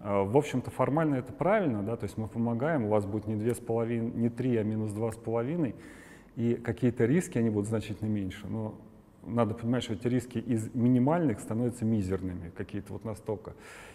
[0.00, 3.36] А, в общем-то, формально это правильно, да, то есть мы помогаем, у вас будет не,
[3.36, 5.74] две с половиной, не 3, а минус два с половиной,
[6.36, 8.46] и какие-то риски, они будут значительно меньше.
[8.46, 8.74] Но
[9.24, 13.54] надо понимать, что эти риски из минимальных становятся мизерными, какие-то вот настолько.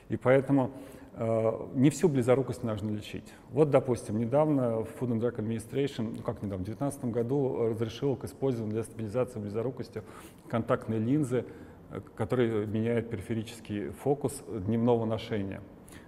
[0.09, 0.71] И поэтому
[1.17, 3.33] не всю близорукость нужно лечить.
[3.49, 8.23] Вот, допустим, недавно Food and Drug Administration, ну как недавно, в 2019 году разрешил к
[8.23, 10.03] использованию для стабилизации близорукости
[10.47, 11.45] контактные линзы,
[11.91, 15.61] э, которые меняют периферический фокус дневного ношения.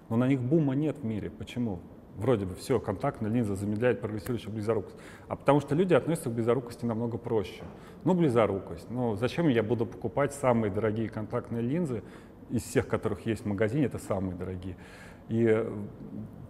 [0.09, 1.29] Но на них бума нет в мире.
[1.29, 1.79] Почему?
[2.15, 4.95] Вроде бы все, контактная линза замедляет прогрессирующую близорукость.
[5.27, 7.63] А потому что люди относятся к близорукости намного проще.
[8.03, 8.89] Ну, близорукость.
[8.91, 12.03] Ну, зачем я буду покупать самые дорогие контактные линзы,
[12.49, 14.75] из всех, которых есть в магазине, это самые дорогие.
[15.29, 15.65] И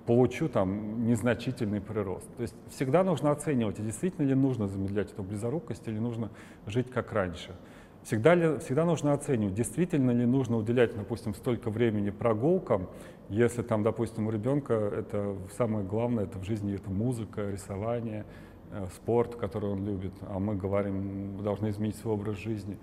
[0.06, 2.28] получу там незначительный прирост.
[2.36, 6.30] То есть всегда нужно оценивать, действительно ли нужно замедлять эту близорукость или нужно
[6.66, 7.56] жить как раньше.
[8.04, 12.90] Всегда, ли, всегда нужно оценивать, действительно ли нужно уделять, допустим, столько времени прогулкам,
[13.30, 18.26] если там, допустим, у ребенка это самое главное, это в жизни это музыка, рисование,
[18.72, 22.78] э, спорт, который он любит, а мы говорим, вы должны изменить свой образ жизни.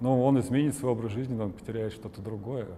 [0.00, 2.68] Но он изменит свой образ жизни, он потеряет что-то другое.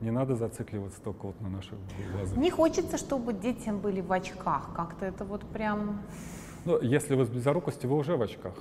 [0.00, 1.78] Не надо зацикливаться только вот на наших
[2.12, 2.36] глазах.
[2.36, 4.70] Не хочется, чтобы дети были в очках.
[4.76, 6.02] Как-то это вот прям...
[6.64, 8.54] Ну, если вы с близорукостью, вы уже в очках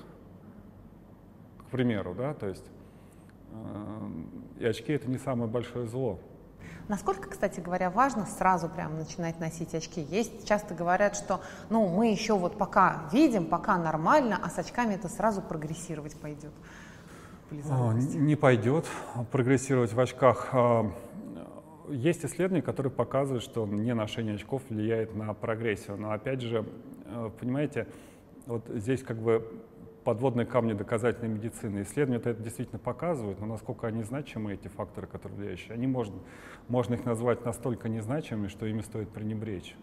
[1.67, 2.63] к примеру, да, то есть
[3.51, 4.09] э,
[4.59, 6.19] и очки это не самое большое зло.
[6.87, 10.01] Насколько, кстати говоря, важно сразу прям начинать носить очки?
[10.01, 14.93] Есть часто говорят, что ну мы еще вот пока видим, пока нормально, а с очками
[14.93, 16.53] это сразу прогрессировать пойдет.
[18.15, 18.85] Не пойдет
[19.31, 20.49] прогрессировать в очках.
[20.51, 20.91] А,
[21.89, 25.97] есть исследования, которые показывают, что не ношение очков влияет на прогрессию.
[25.97, 26.65] Но опять же,
[27.05, 27.87] э, понимаете,
[28.45, 29.63] вот здесь как бы
[30.03, 31.81] подводные камни доказательной медицины.
[31.81, 36.15] Исследования это действительно показывают, но насколько они значимы, эти факторы, которые влияющие, они можно,
[36.69, 39.75] можно их назвать настолько незначимыми, что ими стоит пренебречь.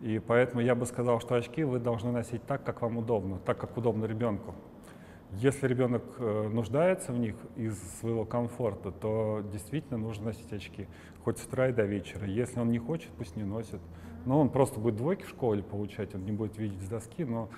[0.00, 3.58] И поэтому я бы сказал, что очки вы должны носить так, как вам удобно, так,
[3.58, 4.54] как удобно ребенку.
[5.34, 10.88] Если ребенок э, нуждается в них из своего комфорта, то действительно нужно носить очки,
[11.24, 12.26] хоть с утра и до вечера.
[12.26, 13.80] Если он не хочет, пусть не носит.
[14.26, 17.48] Но он просто будет двойки в школе получать, он не будет видеть с доски, но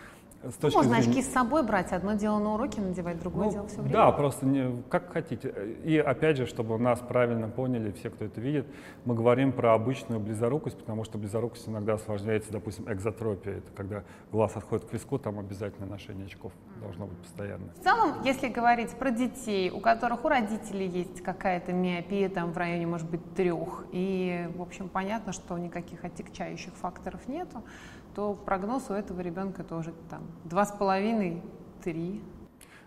[0.48, 1.10] с точки Можно зрения...
[1.10, 3.92] очки с собой брать, одно дело на уроки надевать, другое ну, дело все время.
[3.92, 5.54] Да, просто не, как хотите.
[5.84, 8.66] И опять же, чтобы нас правильно поняли, все, кто это видит,
[9.04, 13.58] мы говорим про обычную близорукость, потому что близорукость иногда осложняется, допустим, экзотропия.
[13.58, 14.02] Это когда
[14.32, 17.72] глаз отходит к виску, там обязательно ношение очков должно быть постоянно.
[17.80, 22.56] В целом, если говорить про детей, у которых у родителей есть какая-то миопия там в
[22.56, 27.62] районе, может быть, трех, и, в общем, понятно, что никаких отягчающих факторов нету,
[28.14, 31.42] то прогноз у этого ребенка тоже там два с половиной,
[31.82, 32.22] три.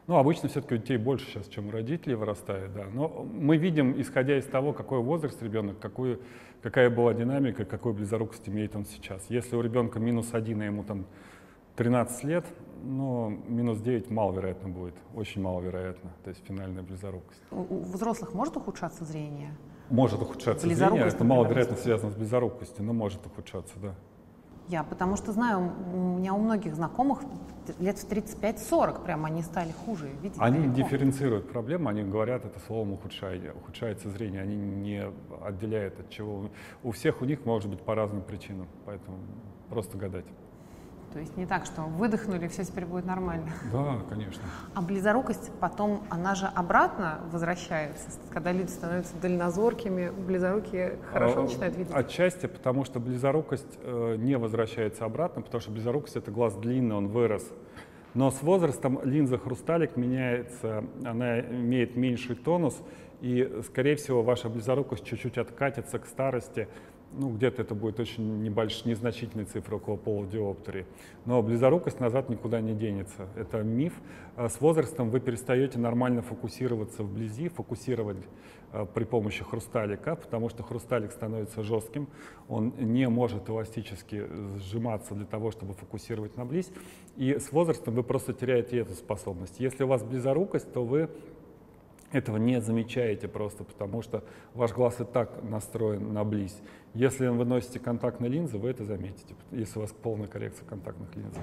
[0.08, 2.86] Ну, обычно все-таки у детей больше сейчас, чем у родителей вырастает, да.
[2.94, 6.20] Но мы видим, исходя из того, какой возраст ребенок, какую,
[6.62, 9.26] какая была динамика, какой близорукость имеет он сейчас.
[9.30, 11.06] Если у ребенка минус один, а ему там
[11.76, 12.46] 13 лет,
[12.84, 17.42] ну, минус 9 маловероятно будет, очень маловероятно, то есть финальная близорукость.
[17.50, 19.56] У, у взрослых может ухудшаться зрение?
[19.90, 23.96] Может ухудшаться зрение, это маловероятно связано с близорукостью, но может ухудшаться, да.
[24.68, 27.20] Я потому что знаю, у меня у многих знакомых
[27.80, 30.38] лет в 35-40 прям они стали хуже видеть.
[30.40, 30.76] Они далеко.
[30.76, 35.04] дифференцируют проблему, они говорят это словом ухудшение, ухудшается зрение, они не
[35.44, 36.50] отделяют от чего.
[36.84, 39.18] У всех у них может быть по разным причинам, поэтому
[39.70, 40.26] просто гадать.
[41.16, 43.48] То есть не так, что выдохнули, все теперь будет нормально.
[43.72, 44.44] Да, конечно.
[44.74, 51.78] А близорукость потом, она же обратно возвращается, когда люди становятся дальнозоркими, близорукие хорошо а, начинают
[51.78, 51.94] видеть?
[51.96, 57.08] Отчасти, потому что близорукость э, не возвращается обратно, потому что близорукость— это глаз длинный, он
[57.08, 57.50] вырос.
[58.14, 62.78] Но с возрастом линза хрусталик меняется, она имеет меньший тонус,
[63.22, 66.68] и, скорее всего, ваша близорукость чуть-чуть откатится к старости,
[67.14, 70.86] ну, где-то это будет очень небольшой, незначительная цифра, около полудиоптрии.
[71.26, 73.28] Но близорукость назад никуда не денется.
[73.36, 73.94] Это миф.
[74.36, 78.18] А с возрастом вы перестаете нормально фокусироваться вблизи, фокусировать
[78.72, 82.08] а, при помощи хрусталика, потому что хрусталик становится жестким,
[82.50, 84.26] он не может эластически
[84.58, 86.70] сжиматься для того, чтобы фокусировать на близь.
[87.16, 89.60] И с возрастом вы просто теряете эту способность.
[89.60, 91.10] Если у вас близорукость, то вы
[92.16, 94.24] этого не замечаете просто, потому что
[94.54, 96.58] ваш глаз и так настроен на близь.
[96.94, 101.36] Если вы носите контактные линзы, вы это заметите, если у вас полная коррекция контактных линз.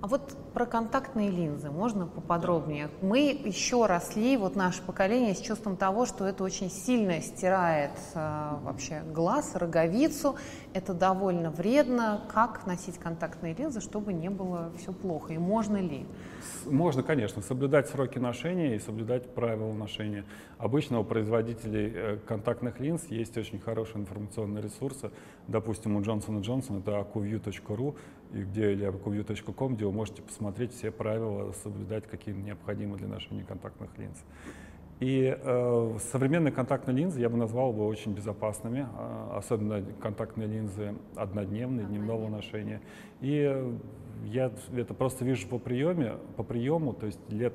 [0.00, 2.88] А вот про контактные линзы можно поподробнее?
[3.02, 8.50] Мы еще росли, вот наше поколение, с чувством того, что это очень сильно стирает э,
[8.62, 10.36] вообще глаз, роговицу.
[10.74, 12.20] Это довольно вредно.
[12.28, 15.32] Как носить контактные линзы, чтобы не было все плохо?
[15.32, 16.04] И можно ли?
[16.66, 20.24] Можно, конечно, соблюдать сроки ношения и соблюдать правила ношения.
[20.58, 25.12] Обычно у производителей э, контактных линз есть очень хорошие информационные ресурсы.
[25.46, 27.94] Допустим, у Johnson Johnson это acuview.ru
[28.32, 33.96] где, или acuview.com, где вы можете посмотреть все правила, соблюдать, какие необходимы для ношения контактных
[33.96, 34.18] линз.
[35.00, 40.94] И э, современные контактные линзы я бы назвал бы очень безопасными, э, особенно контактные линзы
[41.16, 42.80] однодневные, дневного ношения.
[43.20, 43.74] И
[44.24, 47.54] я это просто вижу по приеме, по приему, то есть лет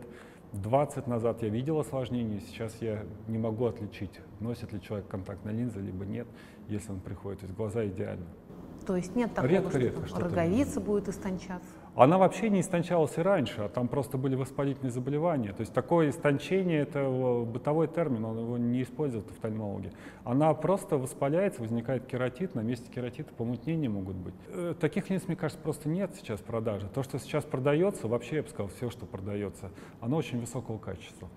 [0.54, 5.80] 20 назад я видел осложнения, сейчас я не могу отличить, носит ли человек контактные линзы,
[5.80, 6.28] либо нет,
[6.68, 7.40] если он приходит.
[7.40, 8.26] То есть глаза идеальны.
[8.86, 11.70] То есть нет такого, редко, что редко, что роговица будет истончаться?
[11.96, 15.52] Она вообще не истончалась и раньше, а там просто были воспалительные заболевания.
[15.52, 17.10] То есть такое истончение— это
[17.46, 19.92] бытовой термин, он его не используют офтальмологи.
[20.24, 24.36] Она просто воспаляется, возникает кератит, на месте кератита помутнения могут быть.
[24.48, 26.88] Э, таких линз, мне кажется, просто нет сейчас в продаже.
[26.94, 31.28] То, что сейчас продается, вообще, я бы сказал, все, что продается, оно очень высокого качества.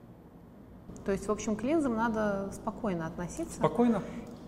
[1.04, 3.54] То есть, в общем, к линзам надо спокойно относиться.
[3.54, 4.02] Спокойно.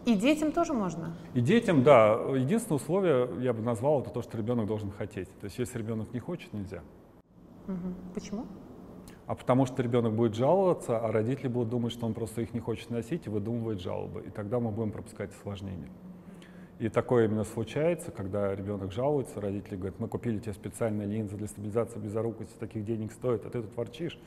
[0.07, 1.17] И детям тоже можно?
[1.33, 2.15] И детям, да.
[2.37, 5.29] Единственное условие, я бы назвал, это то, что ребенок должен хотеть.
[5.41, 6.83] То есть если ребенок не хочет, нельзя.
[7.67, 7.95] Угу.
[8.15, 8.47] Почему?
[9.27, 12.61] А потому что ребенок будет жаловаться, а родители будут думать, что он просто их не
[12.61, 14.23] хочет носить и выдумывает жалобы.
[14.27, 15.89] И тогда мы будем пропускать осложнения.
[16.79, 21.47] И такое именно случается, когда ребенок жалуется, родители говорят, мы купили тебе специальные линзы для
[21.47, 24.19] стабилизации близорукости, таких денег стоит, а ты тут ворчишь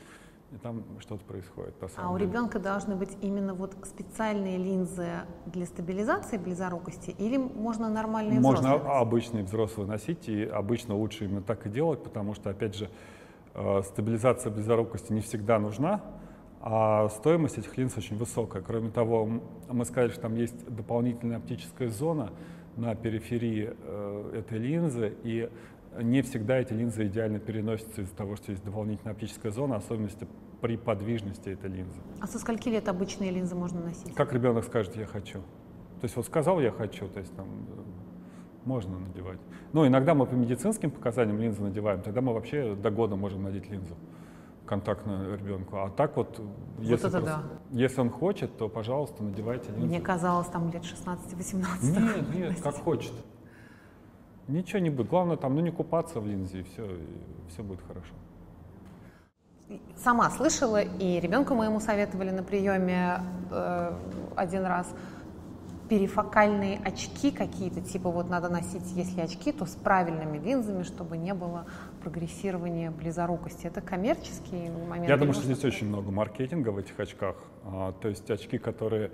[0.51, 1.75] и там что-то происходит.
[1.97, 5.07] А у ребенка должны быть именно вот специальные линзы
[5.45, 11.41] для стабилизации близорукости или можно нормальные Можно взрослые обычные взрослые носить, и обычно лучше именно
[11.41, 12.89] так и делать, потому что, опять же,
[13.55, 16.01] э, стабилизация близорукости не всегда нужна,
[16.61, 18.61] а стоимость этих линз очень высокая.
[18.61, 19.29] Кроме того,
[19.69, 22.31] мы сказали, что там есть дополнительная оптическая зона
[22.77, 25.49] на периферии э, этой линзы, и
[26.01, 30.27] не всегда эти линзы идеально переносятся из-за того, что есть дополнительная оптическая зона, особенности
[30.61, 31.99] при подвижности этой линзы.
[32.21, 34.13] А со скольки лет обычные линзы можно носить?
[34.15, 35.39] Как ребенок скажет, я хочу.
[35.99, 37.47] То есть вот сказал, я хочу, то есть там
[38.65, 39.39] можно надевать.
[39.73, 43.69] Но иногда мы по медицинским показаниям линзы надеваем, тогда мы вообще до года можем надеть
[43.69, 43.95] линзу
[44.65, 45.77] контактную ребенку.
[45.77, 47.43] А так вот, вот если, просто, да.
[47.71, 49.87] если он хочет, то, пожалуйста, надевайте линзу.
[49.87, 51.65] Мне казалось, там лет 16-18.
[51.81, 53.13] Нет, нет, как хочет.
[54.47, 55.09] Ничего не будет.
[55.09, 58.13] Главное там, ну не купаться в линзе, и все, и все будет хорошо.
[59.97, 63.93] Сама слышала, и ребенку моему советовали на приеме э,
[64.35, 64.87] один раз
[65.89, 71.33] перифокальные очки какие-то, типа вот надо носить, если очки, то с правильными линзами, чтобы не
[71.33, 71.65] было
[72.01, 73.67] прогрессирования близорукости.
[73.67, 75.09] Это коммерческий момент?
[75.09, 77.35] Я думаю, что здесь очень много маркетинга в этих очках.
[77.65, 79.11] А, то есть очки, которые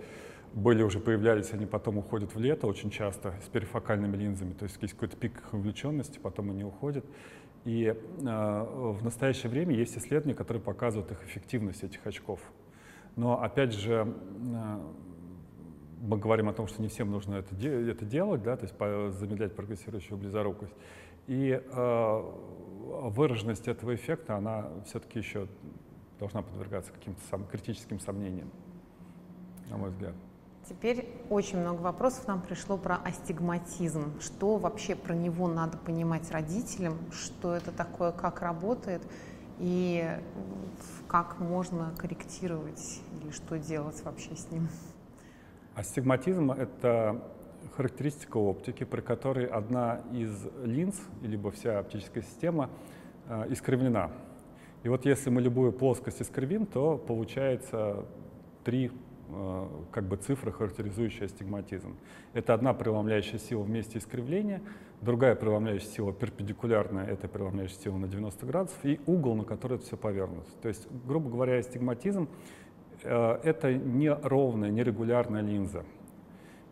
[0.53, 4.77] были уже появлялись, они потом уходят в лето очень часто с перифокальными линзами, то есть
[4.81, 7.05] есть какой-то пик их увлеченности, потом они уходят.
[7.65, 12.39] И э, в настоящее время есть исследования, которые показывают их эффективность этих очков.
[13.15, 14.13] Но опять же,
[14.53, 14.79] э,
[16.01, 19.17] мы говорим о том, что не всем нужно это, де это делать, да, то есть
[19.17, 20.75] замедлять прогрессирующую близорукость.
[21.27, 22.31] И э,
[23.09, 25.47] выраженность этого эффекта, она все-таки еще
[26.19, 28.51] должна подвергаться каким-то сам, критическим сомнениям,
[29.69, 30.13] на мой взгляд.
[30.67, 34.19] Теперь очень много вопросов нам пришло про астигматизм.
[34.21, 36.97] Что вообще про него надо понимать родителям?
[37.11, 39.01] Что это такое, как работает?
[39.59, 40.09] И
[41.07, 44.69] как можно корректировать или что делать вообще с ним?
[45.75, 47.21] Астигматизм— это
[47.75, 52.69] характеристика оптики, при которой одна из линз, либо вся оптическая система
[53.27, 54.11] э, искривлена.
[54.83, 58.05] И вот если мы любую плоскость искривим, то получается
[58.63, 58.91] три
[59.91, 61.95] как бы цифры, характеризующие астигматизм.
[62.33, 64.61] Это одна преломляющая сила вместе искривления,
[65.01, 69.85] другая преломляющая сила перпендикулярная, это преломляющая сила на 90 градусов, и угол, на который это
[69.85, 70.49] все повернуто.
[70.61, 72.27] То есть, грубо говоря, астигматизм
[73.03, 75.83] э,— это неровная, нерегулярная линза.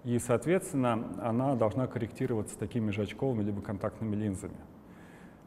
[0.04, 4.56] И, соответственно, она должна корректироваться такими же очковыми либо контактными линзами.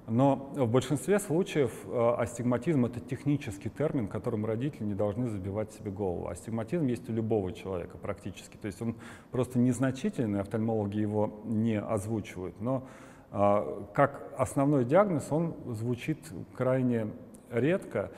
[0.07, 5.91] Но в большинстве случаев э, астигматизм— это технический термин, которым родители не должны забивать себе
[5.91, 6.29] голову.
[6.29, 8.59] Астигматизм есть у любого человека практически.
[8.59, 8.97] То есть он
[9.31, 12.61] просто незначительный, офтальмологи его не озвучивают.
[12.61, 12.87] Но
[13.33, 16.19] э, как основной диагноз он звучит
[16.55, 17.07] крайне
[17.51, 18.11] редко.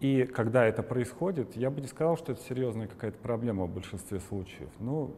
[0.00, 4.18] И когда это происходит, я бы не сказал, что это серьезная какая-то проблема в большинстве
[4.20, 4.70] случаев.
[4.78, 5.14] Ну,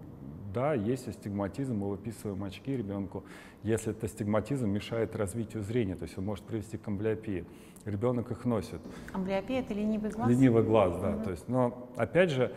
[0.53, 3.25] да, есть астигматизм, мы выписываем очки ребенку,
[3.63, 7.47] если этот астигматизм мешает развитию зрения, то есть он может привести к амблиопии.
[7.85, 8.81] Ребенок их носит.
[9.13, 10.29] Амблиопия— это ленивый глаз?
[10.29, 11.11] Ленивый глаз, да.
[11.17, 11.25] Угу.
[11.25, 12.53] То есть, но, опять же,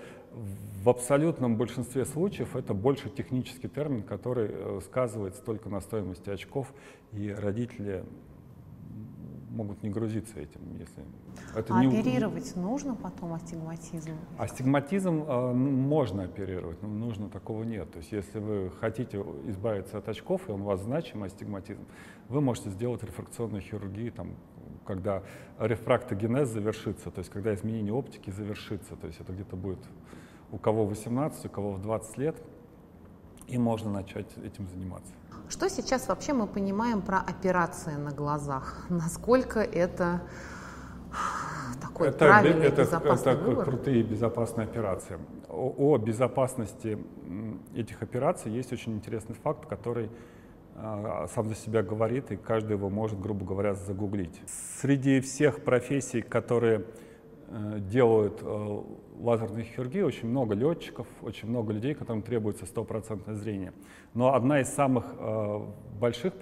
[0.83, 6.73] в абсолютном большинстве случаев это больше технический термин, который э, сказывается только на стоимости очков,
[7.11, 8.03] и родители
[9.55, 11.03] могут не грузиться этим, если
[11.55, 11.87] это а не...
[11.87, 14.11] оперировать нужно потом астигматизм?
[14.37, 17.91] Астигматизм э, можно оперировать, но нужно такого нет.
[17.91, 21.85] То есть если вы хотите избавиться от очков, и он у вас значимый астигматизм,
[22.29, 24.35] вы можете сделать рефракционную хирургию, там,
[24.85, 25.23] когда
[25.57, 29.79] рефрактогенез завершится, то есть когда изменение оптики завершится, то есть это где-то будет
[30.51, 32.35] у кого 18, у кого в 20 лет,
[33.47, 35.13] и можно начать этим заниматься.
[35.47, 38.85] Что сейчас вообще мы понимаем про операции на глазах?
[38.89, 40.21] Насколько это
[41.81, 43.65] такой это, правильный, это, безопасный это выбор?
[43.65, 45.19] крутые безопасные операции.
[45.47, 46.97] О, о безопасности
[47.75, 50.09] этих операций есть очень интересный факт, который
[50.75, 54.41] э, сам за себя говорит, и каждый его может, грубо говоря, загуглить.
[54.81, 56.85] Среди всех профессий, которые
[57.79, 58.81] делают э,
[59.19, 63.71] лазерной хирургии очень много летчиков, очень много людей, которым требуется стопроцентное зрение.
[64.13, 65.61] Но одна из самых э,
[65.99, 66.33] больших,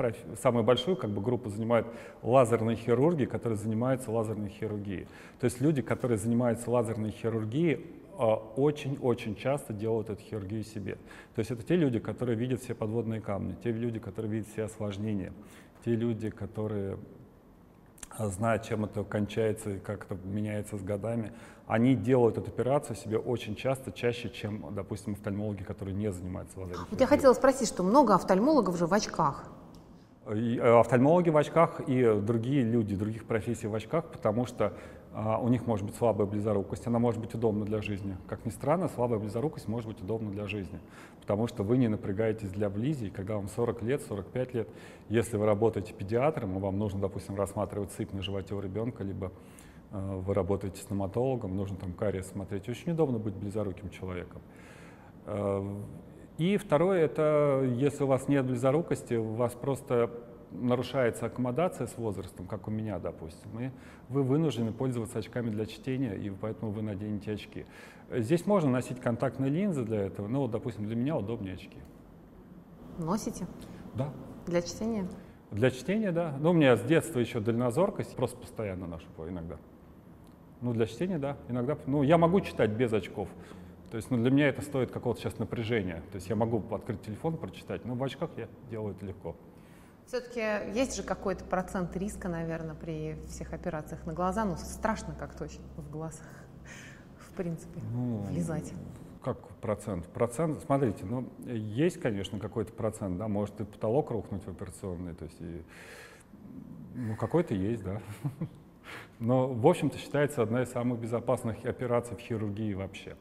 [0.41, 1.85] самую большую как бы, группу занимает
[2.23, 5.07] лазерные хирурги, которые занимаются лазерной хирургией.
[5.39, 7.85] То есть люди, которые занимаются лазерной хирургией,
[8.17, 8.23] э,
[8.55, 10.97] очень-очень часто делают эту хирургию себе.
[11.35, 14.63] То есть это те люди, которые видят все подводные камни, те люди, которые видят все
[14.63, 15.31] осложнения,
[15.85, 16.97] те люди, которые
[18.19, 21.31] знают, чем это кончается и как это меняется с годами
[21.67, 26.85] они делают эту операцию себе очень часто, чаще, чем, допустим, офтальмологи, которые не занимаются лазерной
[26.89, 29.45] Вот я хотела спросить, что много офтальмологов же в очках.
[30.33, 34.73] И э, офтальмологи в очках и другие люди других профессий в очках, потому что
[35.13, 38.17] у них может быть слабая близорукость, она может быть удобна для жизни.
[38.27, 40.79] Как ни странно, слабая близорукость может быть удобна для жизни,
[41.21, 44.69] потому что вы не напрягаетесь для близи, когда вам 40 лет, 45 лет,
[45.09, 49.31] если вы работаете педиатром, и вам нужно, допустим, рассматривать сыпь на животе у ребенка, либо
[49.93, 52.67] Э, вы работаете стоматологом, нужно там кариес смотреть.
[52.67, 54.41] Очень удобно быть близоруким человеком.
[55.25, 55.63] Э,
[56.39, 60.09] и второе, это если у вас нет близорукости, у вас просто
[60.61, 63.71] нарушается аккомодация с возрастом, как у меня, допустим, и
[64.09, 67.65] вы вынуждены пользоваться очками для чтения, и поэтому вы наденете очки.
[68.11, 71.77] Здесь можно носить контактные линзы для этого, но, допустим, для меня удобнее очки.
[72.97, 73.47] Носите?
[73.95, 74.13] Да.
[74.45, 75.07] Для чтения?
[75.51, 76.35] Для чтения, да.
[76.39, 79.57] Ну, у меня с детства еще дальнозоркость, просто постоянно ношу иногда.
[80.61, 81.37] Ну, для чтения, да.
[81.49, 83.29] Иногда, ну, я могу читать без очков.
[83.91, 86.01] То есть, ну, для меня это стоит какого-то сейчас напряжения.
[86.11, 89.35] То есть я могу открыть телефон, прочитать, но в очках я делаю это легко.
[90.07, 90.41] Все-таки
[90.73, 94.45] есть же какой-то процент риска, наверное, при всех операциях на глаза.
[94.45, 96.21] Ну, страшно как точно в глаз,
[97.17, 98.73] в принципе, ну, влезать.
[99.23, 100.05] Как процент?
[100.07, 105.23] Процент, смотрите, ну, есть, конечно, какой-то процент, да, может и потолок рухнуть в операционной, то
[105.23, 105.63] есть, и,
[106.95, 108.01] ну, какой-то есть, да.
[109.19, 113.15] Но, в общем-то, считается одна из самых безопасных операций в хирургии вообще.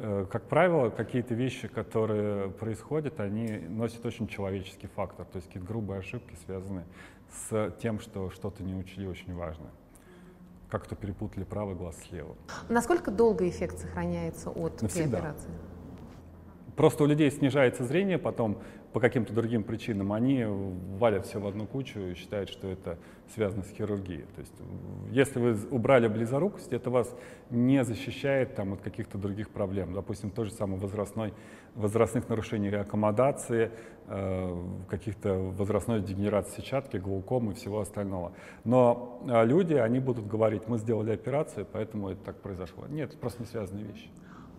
[0.00, 5.66] Э, как правило, какие-то вещи, которые происходят, они носят очень человеческий фактор, то есть какие-то
[5.66, 6.84] грубые ошибки связаны
[7.30, 9.70] с тем, что что-то не учли очень важное.
[10.70, 12.36] Как-то перепутали правый глаз с левым.
[12.68, 15.18] Насколько долго эффект сохраняется от Навсегда.
[15.18, 15.50] операции?
[16.78, 18.58] Просто у людей снижается зрение, потом
[18.92, 22.98] по каким-то другим причинам, они валят все в одну кучу и считают, что это
[23.34, 24.26] связано с хирургией.
[24.36, 24.52] То есть,
[25.10, 27.12] если вы убрали близорукость, это вас
[27.50, 29.92] не защищает там, от каких-то других проблем.
[29.92, 31.34] Допустим, то же самое возрастной,
[31.74, 33.72] возрастных нарушений аккомодации,
[34.06, 38.34] э, каких-то возрастной дегенерации сетчатки, глаукомы и всего остального.
[38.62, 42.86] Но э, люди, они будут говорить, мы сделали операцию, поэтому это так произошло.
[42.86, 44.08] Нет, это просто не связанные вещи.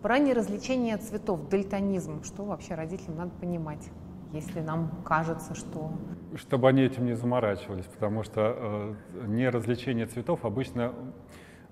[0.01, 3.89] Про неразличение цветов, дальтонизм, что вообще родителям надо понимать?
[4.31, 5.91] если нам кажется, что...
[6.35, 10.93] Чтобы они этим не заморачивались, потому что э, не развлечение цветов обычно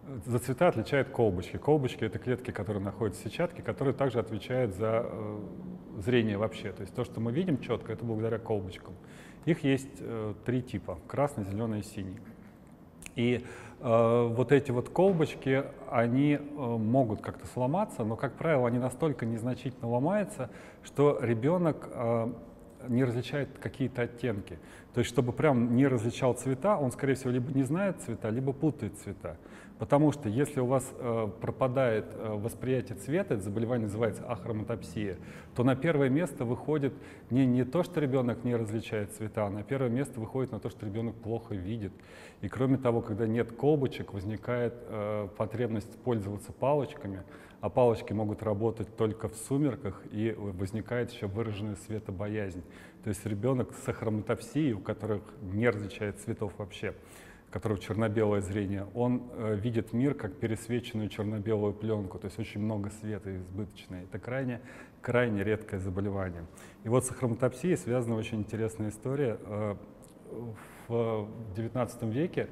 [0.07, 1.57] э, за цвета отличают колбочки.
[1.57, 5.39] Колбочки— это клетки, которые находятся в сетчатке, которые также отвечают за э,
[5.99, 6.71] зрение вообще.
[6.71, 8.95] То есть то, что мы видим четко, это благодаря колбочкам.
[9.45, 12.19] Их есть э, три типа— красный, зеленый и синий.
[13.15, 13.45] И
[13.79, 19.87] вот эти вот колбочки, они э, могут как-то сломаться, но, как правило, они настолько незначительно
[19.87, 20.49] ломаются,
[20.83, 22.27] что ребенок э,
[22.87, 24.57] не различает какие-то оттенки.
[24.93, 28.51] То есть, чтобы прям не различал цвета, он, скорее всего, либо не знает цвета, либо
[28.53, 29.37] путает цвета.
[29.79, 35.17] Потому что если у вас э, пропадает э, восприятие цвета, это заболевание называется ахроматопсия,
[35.55, 36.93] то на первое место выходит
[37.29, 40.71] не, не то, что ребенок не различает цвета, а на первое место выходит на то,
[40.71, 41.93] что ребенок плохо видит.
[42.41, 47.23] И кроме того, когда нет колбочек, возникает э, потребность пользоваться палочками,
[47.61, 52.63] а палочки могут работать только в сумерках, и возникает еще выраженная светобоязнь.
[53.03, 56.93] То есть ребенок с ахроматопсией, у которых не различает цветов вообще,
[57.49, 62.89] которого черно-белое зрение, он э, видит мир как пересвеченную черно-белую пленку, то есть очень много
[62.89, 64.03] света избыточное.
[64.03, 64.61] Это крайне,
[65.01, 66.45] крайне редкое заболевание.
[66.83, 69.37] И вот с ахроматопсией связана очень интересная история.
[69.45, 69.75] Э,
[70.87, 72.47] в XIX веке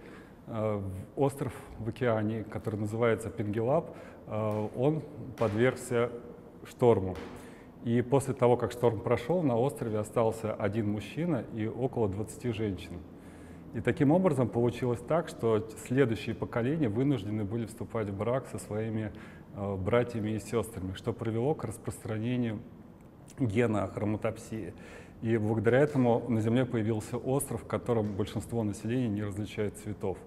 [0.48, 0.82] э,
[1.16, 3.96] остров в океане, который называется Пингелап,
[4.28, 5.02] э, он
[5.38, 6.12] подвергся
[6.66, 7.16] шторму.
[7.84, 12.94] И после того, как шторм прошел, на острове остался один мужчина и около 20 женщин.
[13.76, 19.12] И таким образом получилось так, что следующие поколения вынуждены были вступать в брак со своими
[19.54, 22.62] э, братьями и сестрами, что привело к распространению
[23.38, 24.74] гена хромотопсии.
[25.22, 30.18] И благодаря этому на Земле появился остров, в котором большинство населения не различает цветов.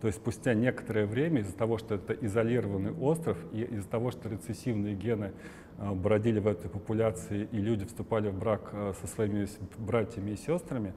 [0.00, 4.28] То есть спустя некоторое время из-за того, что это изолированный остров, и из-за того, что
[4.28, 5.32] рецессивные гены
[5.78, 10.36] э, бродили в этой популяции, и люди вступали в брак э, со своими братьями и
[10.36, 10.94] сестрами,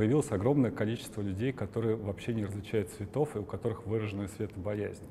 [0.00, 5.04] появилось огромное количество людей, которые вообще не различают цветов и у которых выраженная светобоязнь.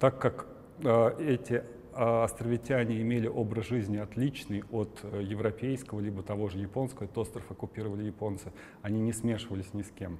[0.00, 0.46] Так как
[0.82, 1.62] э, эти э,
[1.92, 8.04] островитяне имели образ жизни отличный от э, европейского, либо того же японского, этот остров оккупировали
[8.04, 10.18] японцы, они не смешивались ни с кем.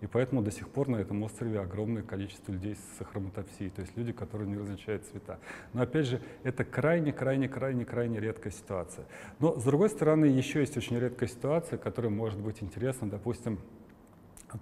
[0.00, 3.96] И поэтому до сих пор на этом острове огромное количество людей с хромотопсией, то есть
[3.96, 5.38] люди, которые не различают цвета.
[5.72, 9.06] Но опять же, это крайне-крайне-крайне-крайне редкая ситуация.
[9.38, 13.58] Но с другой стороны, еще есть очень редкая ситуация, которая может быть интересна, допустим,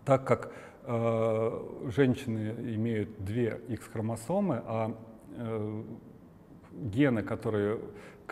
[0.04, 0.52] так как
[0.84, 4.96] э, женщины имеют две X-хромосомы, а
[5.36, 5.82] э,
[6.72, 7.80] гены, которые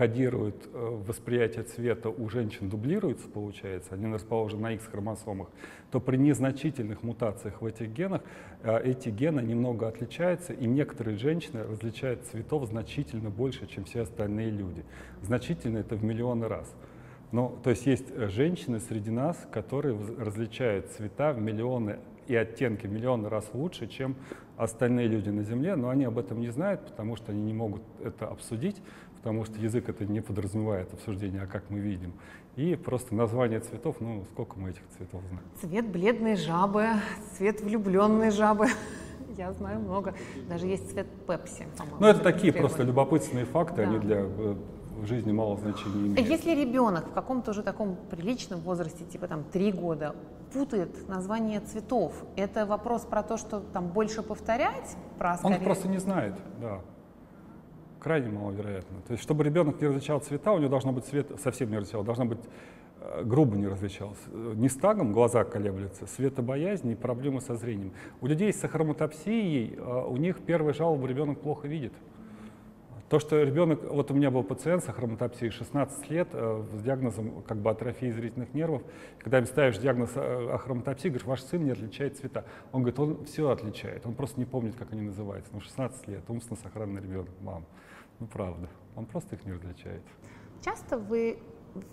[0.01, 5.49] кодируют э, восприятие цвета у женщин дублируются, получается, они расположены на X-хромосомах,
[5.91, 8.23] то при незначительных мутациях в этих генах
[8.63, 14.49] э, эти гены немного отличаются, и некоторые женщины различают цветов значительно больше, чем все остальные
[14.49, 14.87] люди.
[15.21, 16.75] Значительно это в миллионы раз.
[17.31, 22.87] Ну, то есть есть э, женщины среди нас, которые различают цвета в миллионы и оттенки
[22.87, 24.17] в миллионы раз лучше, чем
[24.57, 27.83] остальные люди на Земле, но они об этом не знают, потому что они не могут
[28.05, 28.81] это обсудить,
[29.21, 32.15] потому что язык это не подразумевает обсуждение, а как мы видим.
[32.57, 35.45] И просто название цветов, ну, сколько мы этих цветов знаем.
[35.61, 36.87] Цвет бледной жабы,
[37.37, 38.69] цвет влюбленной жабы.
[39.37, 40.15] Я знаю много.
[40.49, 41.67] Даже есть цвет пепси,
[41.99, 43.83] Ну, это такие просто любопытные факты, да.
[43.83, 44.55] они для э,
[45.05, 46.29] жизни мало значения имеют.
[46.29, 50.17] Если ребенок в каком-то уже таком приличном возрасте, типа там три года,
[50.53, 54.97] путает название цветов, это вопрос про то, что там больше повторять?
[55.19, 56.81] Про Он просто не знает, да
[58.01, 59.01] крайне маловероятно.
[59.07, 62.03] То есть, чтобы ребенок не различал цвета, у него должно быть цвет совсем не различал,
[62.03, 62.41] должно быть
[63.01, 64.29] э, грубо не различался.
[64.33, 67.93] Не стагом глаза колеблются, светобоязнь и проблемы со зрением.
[68.21, 71.93] У людей с ахромотопсией, э, у них первая жалоба, ребенок плохо видит.
[73.11, 77.43] То, что ребенок, вот у меня был пациент с ахромотопсией 16 лет э, с диагнозом
[77.43, 78.83] как бы атрофии зрительных нервов.
[79.19, 82.45] Когда им ставишь диагноз э, ахромотопсии, говоришь, ваш сын не отличает цвета.
[82.71, 85.51] Он говорит, он все отличает, он просто не помнит, как они называются.
[85.53, 87.65] Ну, 16 лет, умственно сохранный ребенок, мам.
[88.21, 90.03] Ну, правда, он просто их не различает.
[90.63, 91.39] Часто вы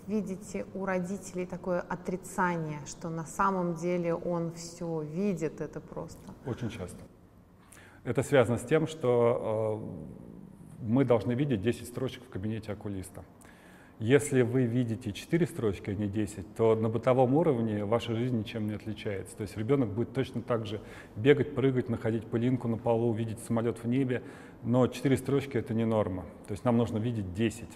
[0.06, 6.20] видите у родителей такое отрицание, что на самом деле он все видит, это просто?
[6.46, 6.98] Очень часто.
[8.04, 9.82] Это связано с тем, что
[10.80, 13.24] э, мы должны видеть 10 строчек в кабинете окулиста.
[13.98, 18.68] Если вы видите 4 строчки, а не 10, то на бытовом уровне ваша жизнь ничем
[18.68, 19.36] не отличается.
[19.36, 20.80] То есть ребенок будет точно так же
[21.16, 24.22] бегать, прыгать, находить пылинку на полу, видеть самолет в небе,
[24.62, 26.24] но 4 строчки— это не норма.
[26.46, 27.66] То есть нам нужно видеть 10.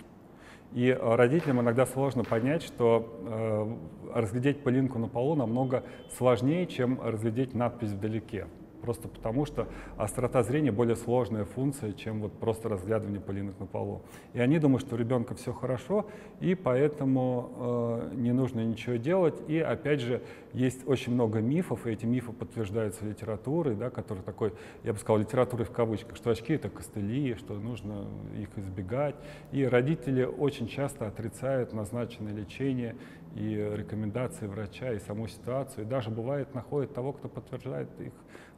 [0.72, 3.76] И э, родителям иногда сложно понять, что
[4.12, 5.85] э, разглядеть пылинку на полу намного
[6.16, 8.47] сложнее, чем разглядеть надпись вдалеке
[8.83, 14.03] просто потому что острота зрения более сложная функция, чем вот просто разглядывание пылинок на полу.
[14.35, 16.07] И они думают, что у ребенка все хорошо,
[16.41, 19.41] и поэтому э, не нужно ничего делать.
[19.49, 20.22] И опять же,
[20.53, 24.53] есть очень много мифов, и эти мифы подтверждаются литературой, да, которая такой,
[24.85, 28.07] я бы сказал, литературой в кавычках, что очки это костыли, что нужно
[28.39, 29.14] их избегать.
[29.53, 32.97] И родители очень часто отрицают назначенное лечение
[33.35, 35.85] и рекомендации врача, и саму ситуацию.
[35.85, 38.12] И даже бывает находят того, кто подтверждает их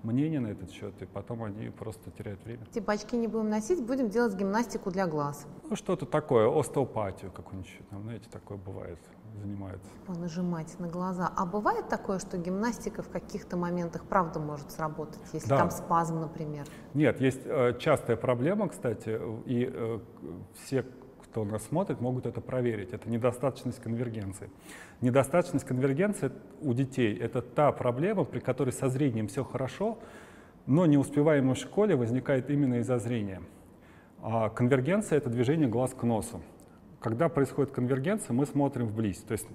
[0.05, 2.65] мнение на этот счет, и потом они просто теряют время.
[2.67, 5.47] Типа очки не будем носить, будем делать гимнастику для глаз.
[5.69, 8.99] Ну, что-то такое, остеопатию какую-нибудь, там, знаете, такое бывает,
[9.41, 9.89] занимается.
[10.09, 11.33] Нажимать на глаза.
[11.35, 15.59] А бывает такое, что гимнастика в каких-то моментах правда может сработать, если Да.
[15.59, 16.67] там спазм, например?
[16.93, 19.99] Нет, есть э, частая проблема, кстати, и э,
[20.63, 20.85] все,
[21.35, 22.93] кто нас смотрит, могут это проверить.
[22.93, 24.51] Это недостаточность конвергенции.
[25.01, 26.31] Недостаточность конвергенции
[26.61, 29.99] у детей– это та проблема, при которой со зрением все хорошо,
[30.67, 33.43] но неуспеваемость в школе возникает именно из-за зрения.
[34.23, 36.41] А конвергенция– это движение глаз к носу.
[37.01, 39.19] Когда происходит конвергенция, мы смотрим вблизь.
[39.19, 39.49] То есть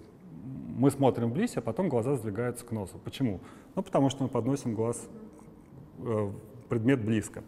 [0.76, 3.00] мы смотрим вблизь, а потом глаза сдвигаются к носу.
[3.06, 3.40] Почему?
[3.76, 5.08] Ну, потому что мы подносим глаз,
[6.00, 6.32] э,
[6.68, 7.42] предмет близко.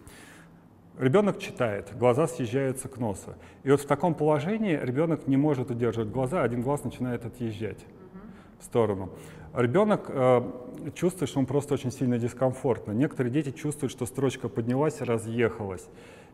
[1.00, 3.34] Ребенок читает, глаза съезжаются к носу.
[3.64, 7.86] И вот в таком положении ребенок не может удерживать глаза, один глаз начинает отъезжать
[8.60, 9.10] в сторону.
[9.54, 10.42] Ребенок э,
[10.94, 12.92] чувствует, что он просто очень сильно дискомфортно.
[12.92, 15.86] Некоторые дети чувствуют, что строчка поднялась и разъехалась.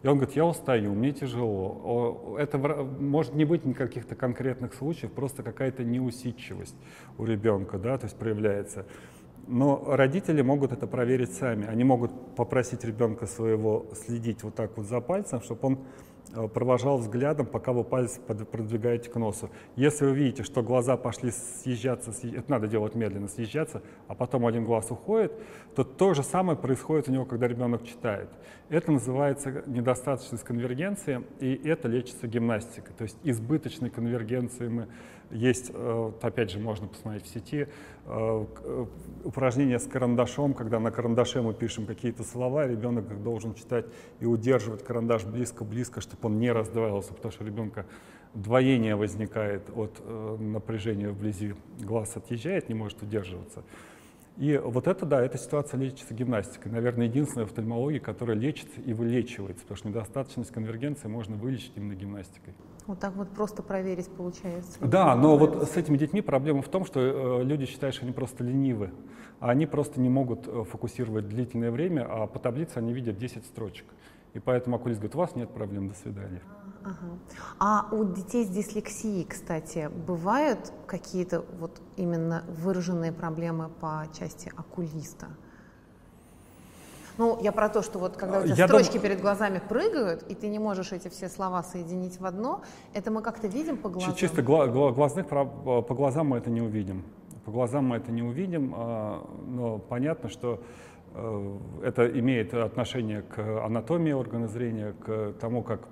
[0.04, 2.36] И он говорит, я устаю, мне тяжело.
[2.38, 6.76] Это может не быть никаких-то конкретных случаев, просто какая-то неусидчивость
[7.18, 8.86] у ребенка, да, то есть проявляется.
[9.48, 11.68] Но родители могут это проверить сами.
[11.68, 15.80] Они могут попросить ребенка своего следить вот так вот за пальцем, чтобы он
[16.36, 19.50] э, провожал взглядом, пока вы палец продвигаете к носу.
[19.78, 24.46] Если вы видите, что глаза пошли съезжаться, съе- это надо делать медленно, съезжаться, а потом
[24.46, 25.32] один глаз уходит,
[25.76, 28.30] то то же самое происходит у него, когда ребенок читает.
[28.68, 32.94] Это называется недостаточность конвергенции, и это лечится гимнастикой.
[32.98, 34.88] То есть избыточной конвергенции мы
[35.32, 37.68] есть, э, опять же, можно посмотреть в сети,
[38.06, 38.86] э, э,
[39.24, 43.86] упражнения с карандашом, когда на карандаше мы пишем какие-то слова, ребенок должен читать
[44.20, 47.86] и удерживать карандаш близко-близко, чтобы он не раздваивался, потому что у ребенка
[48.34, 50.02] двоение возникает от
[50.40, 53.64] напряжения вблизи, глаз отъезжает, не может удерживаться.
[54.38, 56.72] И вот это, да, эта ситуация лечится гимнастикой.
[56.72, 61.96] Наверное, единственная в офтальмологии, которая лечится и вылечивается, потому что недостаточность конвергенции можно вылечить именно
[61.96, 62.54] гимнастикой.
[62.88, 64.80] Вот так вот просто проверить получается.
[64.80, 68.14] Да, но вот с этими детьми проблема в том, что э, люди считают, что они
[68.14, 68.92] просто ленивы,
[69.42, 73.46] а они просто не могут э, фокусировать длительное время, а по таблице они видят 10
[73.46, 73.86] строчек.
[74.34, 76.42] И поэтому окулист говорит, у вас нет проблем, до свидания.
[76.84, 77.20] Ага.
[77.60, 85.28] А у детей с дислексией, кстати, бывают какие-то вот именно выраженные проблемы по части окулиста?
[87.18, 90.24] Ну, я про то, что вот когда у тебя Я строчки дум- перед глазами прыгают,
[90.30, 92.62] и ты не можешь эти все слова соединить в одно,
[92.94, 94.14] это мы как-то видим по глазам?
[94.16, 97.04] Чисто гла- гла- глазных, по глазам мы это не увидим.
[97.46, 100.62] По глазам мы это не увидим, а, но понятно, что
[101.16, 105.88] э, это имеет отношение к анатомии органа зрения, к тому, как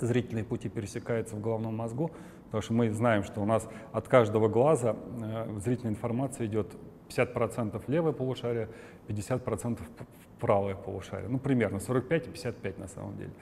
[0.00, 2.10] зрительные пути пересекаются в головном мозгу,
[2.44, 6.68] потому что мы знаем, что у нас от каждого глаза э, зрительная информация идет
[7.08, 8.68] 50% в левое полушарие,
[9.08, 11.28] 50% в правое полушарие.
[11.28, 13.32] Ну, примерно 45 и 55 на самом деле.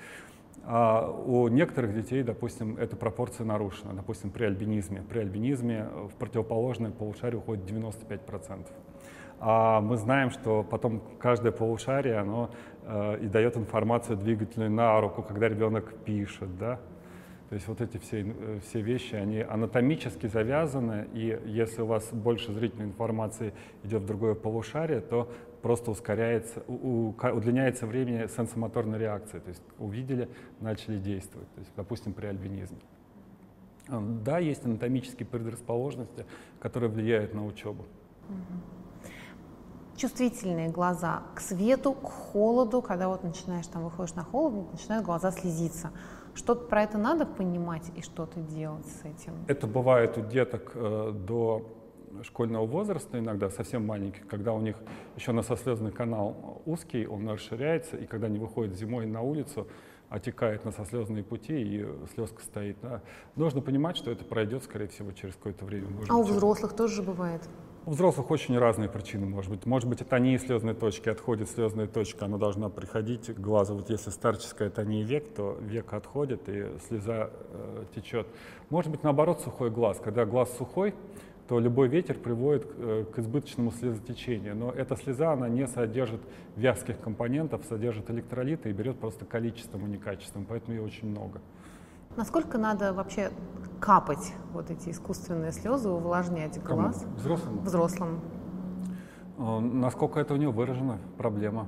[0.64, 3.94] А у некоторых детей, допустим, эта пропорция нарушена.
[3.94, 5.02] Допустим, при альбинизме.
[5.08, 8.66] При альбинизме в противоположное полушарие уходит 95%.
[9.38, 12.50] А мы знаем, что потом каждое полушарие, оно
[12.82, 16.80] э, и дает информацию двигательную на руку, когда ребенок пишет, да.
[17.48, 22.08] То есть вот эти все, э, все вещи, они анатомически завязаны, и если у вас
[22.12, 25.30] больше зрительной информации идет в другое полушарие, то
[25.62, 29.38] просто ускоряется, удлиняется время сенсомоторной реакции.
[29.38, 30.28] То есть увидели,
[30.60, 31.48] начали действовать.
[31.54, 32.78] То есть, допустим, при альбинизме.
[33.88, 36.26] А, Да, есть анатомические предрасположенности,
[36.58, 37.84] которые влияют на учебу.
[39.96, 45.30] Чувствительные глаза к свету, к холоду, когда вот начинаешь там выходишь на холод, начинают глаза
[45.30, 45.90] слезиться.
[46.36, 49.32] Что-то про это надо понимать и что-то делать с этим.
[49.48, 51.66] Это бывает у деток э, до
[52.22, 54.76] школьного возраста иногда, совсем маленьких, когда у них
[55.16, 59.66] еще носослезный канал узкий, он расширяется, и когда они выходят зимой на улицу,
[60.08, 62.76] отекает носослезные пути, и слезка стоит.
[62.82, 63.02] да.
[63.34, 65.88] Нужно понимать, что это пройдет, скорее всего, через какое-то время.
[65.88, 67.48] может А у взрослых тоже же бывает.
[67.86, 69.64] У взрослых очень разные причины, может быть.
[69.64, 73.76] Может быть, это не слезные точки, отходит слезная точка, она должна приходить к глазу.
[73.76, 78.26] Вот если старческая тонии век, то век отходит, и слеза э, течет.
[78.70, 80.00] Может быть, наоборот, сухой глаз.
[80.02, 80.94] Когда глаз сухой,
[81.46, 84.56] то любой ветер приводит к, э, избыточному слезотечению.
[84.56, 86.22] Но эта слеза, она не содержит
[86.56, 91.40] вязких компонентов, содержит электролиты и берет просто количеством, а не качеством, поэтому ее очень много.
[92.16, 93.30] Насколько надо вообще
[93.80, 96.82] капать вот эти искусственные слезы, увлажнять Кому?
[96.82, 97.60] глаз Взрослым?
[97.60, 98.20] взрослым?
[99.38, 101.66] Э, Насколько это у него выражено, проблема.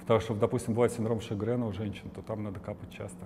[0.00, 3.24] Потому что, допустим, бывает синдром Шегрена у женщин, то там надо капать часто.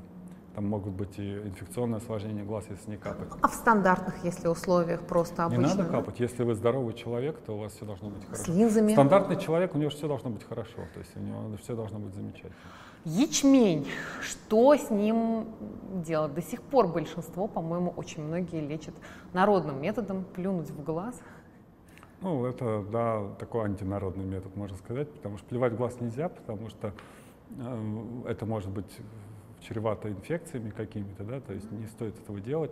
[0.55, 3.29] Там могут быть и инфекционные осложнения глаз, если не капать.
[3.41, 5.63] А в стандартных, если условиях, просто обычно?
[5.63, 6.21] Не надо капать.
[6.21, 8.45] Если вы здоровый человек, то у вас все должно быть хорошо.
[8.45, 8.93] С линзами?
[8.93, 10.77] Стандартный человек, у него все должно быть хорошо.
[10.93, 12.53] То есть у него все должно быть замечательно.
[13.05, 13.89] Ячмень.
[14.21, 15.47] Что с ним
[16.05, 16.35] делать?
[16.35, 18.95] До сих пор большинство, по-моему, очень многие лечат
[19.33, 21.21] народным методом плюнуть в глаз.
[22.21, 26.69] Ну, это, да, такой антинародный метод, можно сказать, потому что плевать в глаз нельзя, потому
[26.69, 26.93] что
[27.59, 28.97] э, это может быть
[29.61, 32.71] чревато инфекциями какими-то, да, то есть не стоит этого делать.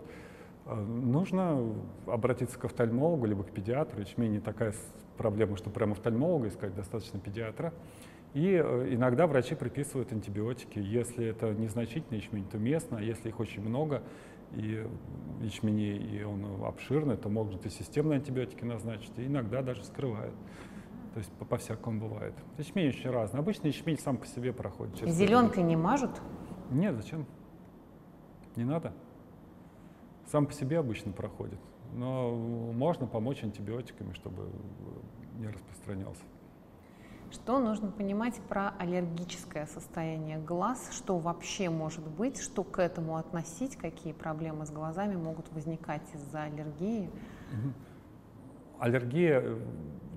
[0.65, 1.75] Э, нужно
[2.05, 3.99] обратиться к офтальмологу, либо к педиатру.
[3.99, 4.73] Ячмень не такая
[5.21, 7.73] проблема, что прямо офтальмолога искать, достаточно педиатра.
[8.33, 10.79] И э, иногда врачи приписывают антибиотики.
[10.79, 14.01] Если это незначительный ячмень, то местно, а если их очень много,
[14.53, 14.83] и
[15.41, 20.33] ячменей, и он обширный, то могут и системные антибиотики назначить, и иногда даже скрывают.
[21.13, 22.33] То есть по-всякому бывает.
[22.57, 23.39] Ячмень очень разный.
[23.39, 25.07] Обычно ячмень сам по себе проходит.
[25.07, 26.19] Зеленкой не мажут?
[26.71, 27.27] Нет, зачем?
[28.55, 28.91] Не надо.
[30.31, 31.59] Сам по себе обычно проходит.
[31.93, 34.49] Но можно помочь антибиотиками, чтобы
[35.37, 36.23] не распространялся.
[37.31, 40.89] Что нужно понимать про аллергическое состояние глаз?
[40.91, 42.41] Что вообще может быть?
[42.41, 43.77] Что к этому относить?
[43.77, 47.09] Какие проблемы с глазами могут возникать из-за аллергии?
[48.79, 49.59] Аллергия э,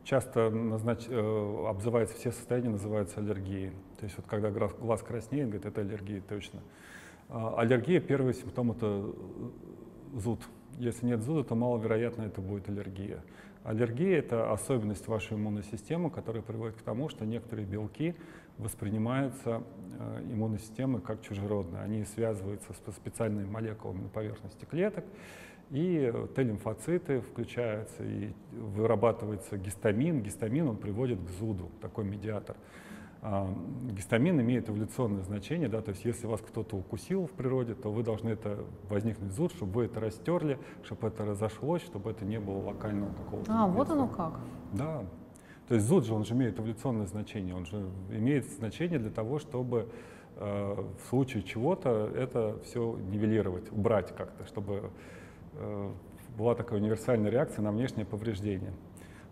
[0.03, 1.05] часто назнач...
[1.09, 3.71] Э, обзывается, все состояния называются аллергией.
[3.99, 6.61] То есть вот когда глаз краснеет, говорит, это аллергия точно.
[7.29, 9.13] А, аллергия, первый симптом это э,
[10.15, 10.41] зуд.
[10.79, 13.23] Если нет зуда, то маловероятно это будет аллергия.
[13.63, 18.15] Аллергия– это особенность вашей иммунной системы, которая приводит к тому, что некоторые белки
[18.59, 19.63] воспринимаются
[19.99, 21.83] э, иммунной системой как чужеродные.
[21.83, 25.05] Они связываются с специальными молекулами на поверхности клеток,
[25.71, 30.23] и Т-лимфоциты включаются, и вырабатывается гистамин.
[30.23, 32.57] Гистамин он приводит к зуду, такой медиатор.
[33.27, 33.49] А,
[33.91, 38.03] гистамин имеет эволюционное значение, да, то есть если вас кто-то укусил в природе, то вы
[38.03, 42.59] должны это возникнуть зуд, чтобы вы это растерли, чтобы это разошлось, чтобы это не было
[42.59, 43.51] локального какого-то.
[43.51, 44.35] А, вот оно как.
[44.75, 45.05] Да.
[45.69, 49.39] То есть зуд же, он же имеет эволюционное значение, он же имеет значение для того,
[49.39, 49.89] чтобы
[50.37, 54.91] э, в случае чего-то это все нивелировать, убрать как-то, чтобы
[55.55, 55.93] э,
[56.37, 58.75] была такая универсальная реакция на внешнее повреждение.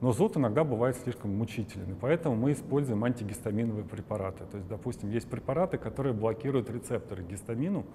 [0.03, 4.45] Но зуд иногда бывает слишком мучительный, поэтому мы используем антигистаминовые препараты.
[4.51, 7.87] То есть, допустим, есть препараты, которые блокируют рецепторы гистамину,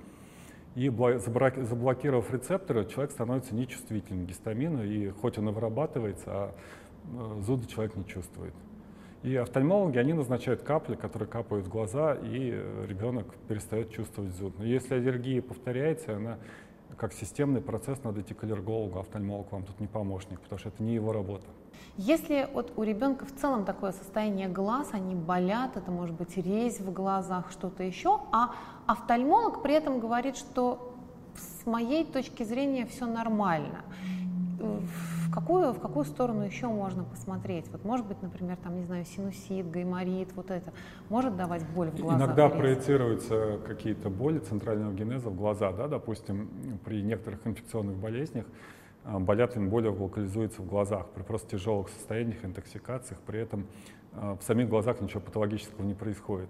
[0.75, 6.55] и заблокировав рецепторы, человек становится нечувствительным к гистамину, и хоть он и вырабатывается, а
[7.11, 8.53] э, зуда человек не чувствует.
[9.23, 14.57] И офтальмологи, они назначают капли, которые капают в глаза, и э, ребенок перестает чувствовать зуд.
[14.59, 16.37] Но если аллергия повторяется, она
[16.95, 20.81] как системный процесс, надо идти к аллергологу, офтальмолог вам тут не помощник, потому что это
[20.81, 21.47] не его работа.
[21.97, 26.79] Если вот у ребенка в целом такое состояние глаз, они болят, это может быть резь
[26.79, 28.51] в глазах, что-то еще, а
[28.85, 30.93] офтальмолог при этом говорит, что
[31.35, 33.83] с моей точки зрения все нормально
[34.59, 37.67] в какую, в какую сторону еще можно посмотреть?
[37.71, 40.71] Вот может быть, например, там, не знаю, синусит, гайморит, вот это
[41.09, 42.27] может давать боль в глазах?
[42.27, 48.45] Иногда проецируются какие-то боли центрального генеза в глаза, да, допустим, при некоторых инфекционных болезнях
[49.07, 53.67] болят им боли локализуются в глазах при просто тяжелых состояниях, интоксикациях, при этом
[54.13, 56.49] а, в самих глазах ничего патологического не происходит.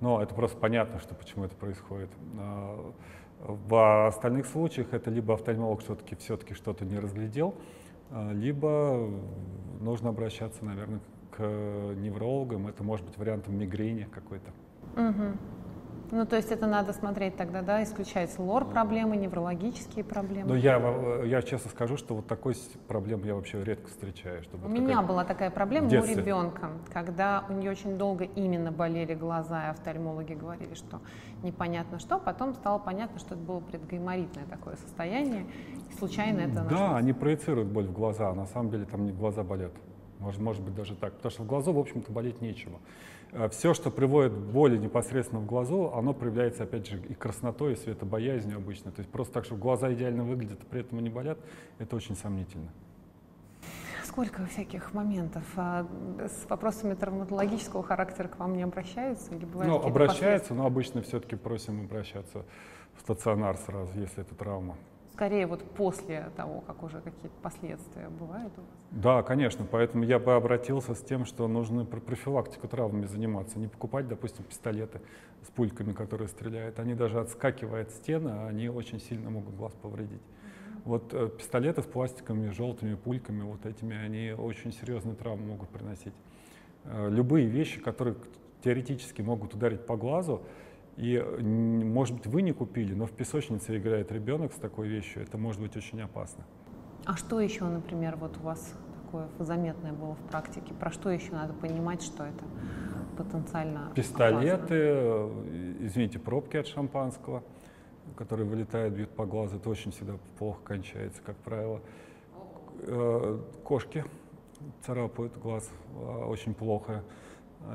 [0.00, 2.10] Но это просто понятно, что почему это происходит.
[2.38, 2.92] А,
[3.40, 7.54] в остальных случаях это либо офтальмолог все-таки все-таки что-то не разглядел,
[8.10, 9.10] а, либо
[9.80, 11.00] нужно обращаться, наверное,
[11.30, 12.68] к неврологам.
[12.68, 14.50] Это может быть вариантом мигрени какой-то.
[14.96, 15.36] Угу.
[16.10, 20.48] Ну, то есть это надо смотреть тогда, да, исключать лор проблемы, неврологические проблемы.
[20.48, 20.78] Ну, я,
[21.24, 22.54] я честно скажу, что вот такой
[22.86, 24.42] проблемы я вообще редко встречаю.
[24.42, 29.14] Чтобы у меня была такая проблема у ребенка, когда у нее очень долго именно болели
[29.14, 31.00] глаза, и офтальмологи говорили, что
[31.42, 35.46] непонятно что, потом стало понятно, что это было предгайморитное такое состояние,
[35.90, 36.78] и случайно это нашлось.
[36.78, 39.72] Да, они проецируют боль в глаза, а на самом деле там не глаза болят.
[40.18, 42.78] Может, может быть даже так, потому что в глазу, в общем-то, болеть нечего.
[43.32, 47.74] Э, все, что приводит к боли непосредственно в глазу, оно проявляется, опять же, и краснотой,
[47.74, 48.90] и светобоязнью обычно.
[48.90, 51.38] То есть просто так, что глаза идеально выглядят, а при этом не болят,
[51.78, 52.68] это очень сомнительно.
[54.04, 55.86] Сколько всяких моментов а
[56.18, 59.34] с вопросами травматологического характера к вам не обращаются?
[59.34, 62.44] Или бывают ну, обращаются, но обычно все-таки просим обращаться
[62.96, 64.76] в стационар сразу, если это травма
[65.18, 68.70] скорее вот после того, как уже какие-то последствия бывают у вас?
[68.92, 74.06] Да, конечно, поэтому я бы обратился с тем, что нужно профилактику травмами заниматься, не покупать,
[74.06, 75.00] допустим, пистолеты
[75.42, 76.78] с пульками, которые стреляют.
[76.78, 80.22] Они даже отскакивая от стены, они очень сильно могут глаз повредить.
[80.84, 86.14] Вот э, пистолеты с пластиковыми желтыми пульками, вот этими, они очень серьезные травмы могут приносить.
[86.84, 88.14] Э, любые вещи, которые
[88.62, 90.42] теоретически могут ударить по глазу,
[90.98, 95.38] И, может быть, вы не купили, но в песочнице играет ребенок с такой вещью, это
[95.38, 96.44] может быть очень опасно.
[97.04, 98.74] А что еще, например, вот у вас
[99.04, 100.74] такое заметное было в практике?
[100.74, 102.44] Про что еще надо понимать, что это
[103.16, 105.86] потенциально Пистолеты, опасно?
[105.86, 107.44] извините, пробки от шампанского,
[108.16, 111.80] которые вылетают, бьют по глазу, это очень всегда плохо кончается, как правило.
[112.80, 114.04] Э, кошки
[114.82, 117.04] царапают глаз а, очень плохо.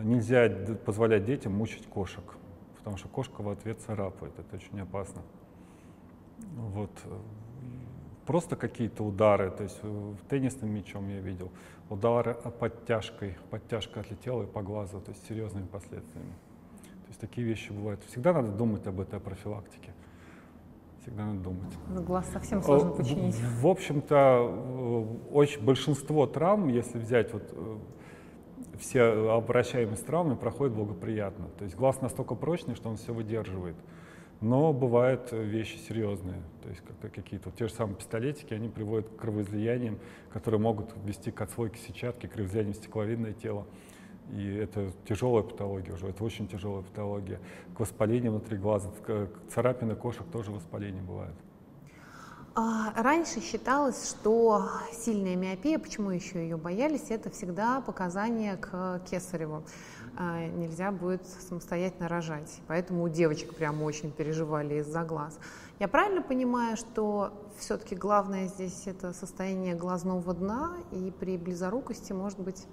[0.01, 0.49] Нельзя
[0.85, 2.23] позволять детям мучить кошек,
[2.83, 5.21] потому что кошка в ответ царапает, это очень опасно.
[6.57, 6.91] Вот.
[8.25, 11.49] Просто какие-то удары, то есть э, теннисным мячом я видел,
[11.89, 16.33] удары подтяжкой, подтяжка отлетела и по глазу, то есть серьезными последствиями.
[16.81, 18.03] То есть такие вещи бывают.
[18.03, 19.93] Всегда надо думать об этой профилактике.
[21.01, 21.73] Всегда надо думать.
[22.05, 23.35] Глаз совсем сложно починить.
[23.35, 27.77] В, в общем-то, э, очень большинство травм, если взять вот э,
[28.79, 31.47] все обращаемые с травмами, проходят благоприятно.
[31.57, 33.75] То есть глаз настолько прочный, что он все выдерживает.
[34.41, 39.15] Но бывают вещи серьезные, то есть как какие-то те же самые пистолетики, они приводят к
[39.15, 39.99] кровоизлияниям,
[40.33, 43.65] которые могут вести к отслойке сетчатки, к кровоизлиянию в стекловидное тело.
[44.33, 47.39] И это тяжелая патология уже, это очень тяжелая патология.
[47.73, 51.35] К воспалению внутри глаза, к царапины кошек тоже воспаление бывает.
[52.55, 59.63] А, раньше считалось, что сильная миопия, почему еще ее боялись, это всегда показание к кесареву.
[60.15, 62.61] А, нельзя будет самостоятельно рожать.
[62.67, 65.39] Поэтому у девочек прямо очень переживали из-за глаз.
[65.79, 72.39] Я правильно понимаю, что все-таки главное здесь это состояние глазного дна, и при близорукости может
[72.39, 72.67] быть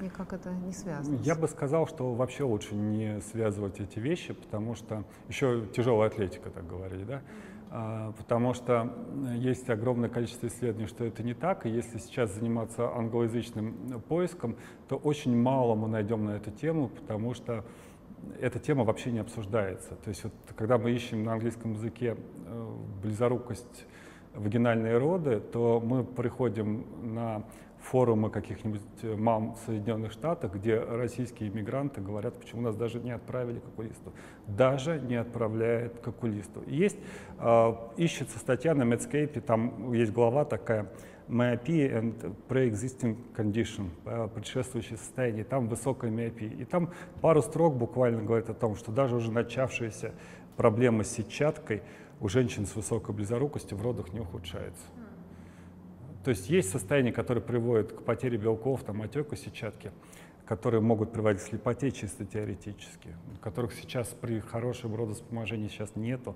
[0.00, 1.20] Никак это не связано?
[1.22, 6.50] Я бы сказал, что вообще лучше не связывать эти вещи, потому что еще тяжелая атлетика,
[6.50, 7.22] так говорили, да?
[7.76, 8.88] А, потому что
[9.34, 14.54] есть огромное количество исследований, что это не так, и если сейчас заниматься англоязычным поиском,
[14.88, 17.64] то очень мало мы найдем на эту тему, потому что
[18.40, 19.96] эта тема вообще не обсуждается.
[19.96, 22.16] То есть вот, когда мы ищем на английском языке
[22.46, 23.86] э, близорукость
[24.36, 27.42] вагинальные роды, то мы приходим на
[27.84, 33.10] форумы каких-нибудь э, мам в Соединенных Штатах, где российские иммигранты говорят, почему нас даже не
[33.10, 34.12] отправили к окулисту.
[34.46, 36.62] Даже не отправляют к окулисту.
[36.66, 36.96] Есть,
[37.38, 40.90] э, ищется статья на Medscape, там есть глава такая,
[41.28, 46.50] myopia and pre-existing condition, э, предшествующее состояние, там высокая миопия.
[46.50, 50.12] И там пару строк буквально говорит о том, что даже уже начавшиеся
[50.56, 51.82] проблемы с сетчаткой
[52.20, 54.84] у женщин с высокой близорукостью в родах не ухудшается.
[56.24, 59.92] То есть есть состояния, которые приводят к потере белков, там, отеку сетчатки,
[60.46, 66.34] которые могут приводить к слепоте чисто теоретически, которых сейчас при хорошем родоспоможении сейчас нету.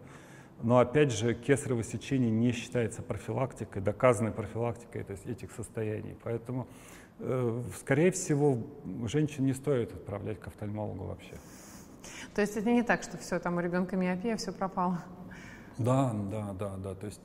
[0.61, 6.17] Но опять же, кесарево сечение не считается профилактикой, доказанной профилактикой этих состояний.
[6.23, 6.67] Поэтому,
[7.21, 8.59] э, скорее всего,
[9.07, 11.35] женщин не стоит отправлять к офтальмологу вообще.
[12.35, 15.03] То есть это не так, что все, там у ребенка миопия, все пропало?
[15.79, 16.95] Да, да, да, да.
[16.95, 17.21] То есть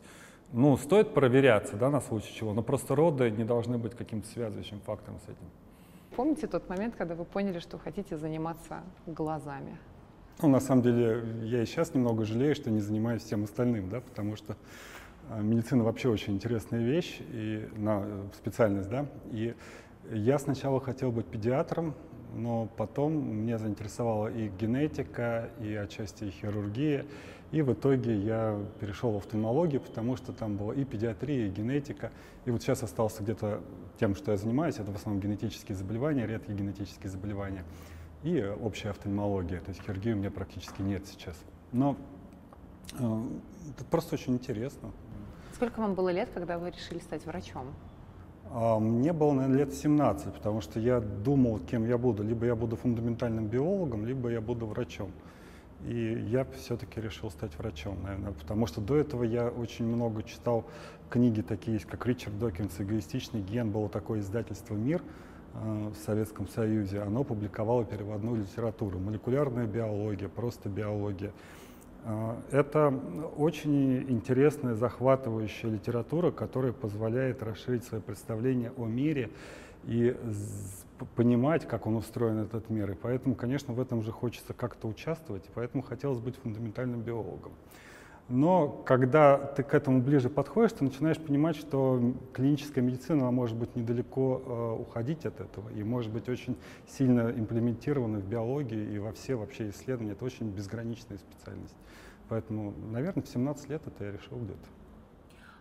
[0.53, 4.79] ну, стоит проверяться, да, на случай чего, но просто роды не должны быть каким-то связывающим
[4.81, 5.49] фактором с этим.
[6.15, 9.77] Помните тот момент, когда вы поняли, что хотите заниматься глазами?
[10.41, 14.01] Ну, на самом деле, я и сейчас немного жалею, что не занимаюсь всем остальным, да,
[14.01, 14.55] потому что
[15.29, 19.55] э, медицина вообще очень интересная вещь, и на специальность, да, и
[20.11, 21.95] я сначала хотел быть педиатром,
[22.33, 27.05] но потом меня заинтересовала и генетика, и отчасти и хирургия,
[27.51, 32.11] и в итоге я перешел в офтальмологию, потому что там была и педиатрия, и генетика.
[32.45, 33.61] И вот сейчас остался где-то
[33.99, 37.63] тем, что я занимаюсь, это в основном генетические заболевания, редкие генетические заболевания
[38.23, 39.59] и общая офтальмология.
[39.59, 41.35] То есть хирургии у меня практически нет сейчас.
[41.71, 41.95] Но
[42.97, 43.21] э,
[43.69, 44.91] это просто очень интересно.
[45.53, 47.67] Сколько вам было лет, когда вы решили стать врачом?
[48.51, 52.23] А, мне было, наверное, лет 17, потому что я думал, кем я буду.
[52.23, 55.11] Либо я буду фундаментальным биологом, либо я буду врачом.
[55.85, 60.65] И я все-таки решил стать врачом, наверное, потому что до этого я очень много читал
[61.09, 63.69] книги такие, как Ричард Докинс «Эгоистичный ген».
[63.69, 65.01] Было такое издательство «Мир»
[65.53, 67.01] э, в Советском Союзе.
[67.01, 68.97] Оно публиковало переводную литературу.
[68.97, 71.33] Молекулярная биология, просто биология.
[72.05, 72.93] Э, это
[73.37, 79.29] очень интересная, захватывающая литература, которая позволяет расширить свое представление о мире
[79.85, 80.15] и
[81.15, 82.91] понимать, как он устроен, этот мир.
[82.91, 87.51] И поэтому, конечно, в этом же хочется как-то участвовать, и поэтому хотелось быть фундаментальным биологом.
[88.29, 93.57] Но когда ты к этому ближе подходишь, ты начинаешь понимать, что клиническая медицина она может
[93.57, 96.55] быть недалеко э, уходить от этого и может быть очень
[96.87, 100.13] сильно имплементирована в биологии и во все вообще исследования.
[100.13, 101.75] Это очень безграничная специальность.
[102.29, 104.67] Поэтому, наверное, в 17 лет это я решил где-то.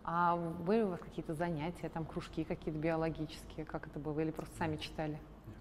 [0.05, 4.57] А были у вас какие-то занятия, там кружки какие-то биологические, как это было, или просто
[4.57, 5.13] сами читали?
[5.47, 5.57] Нет.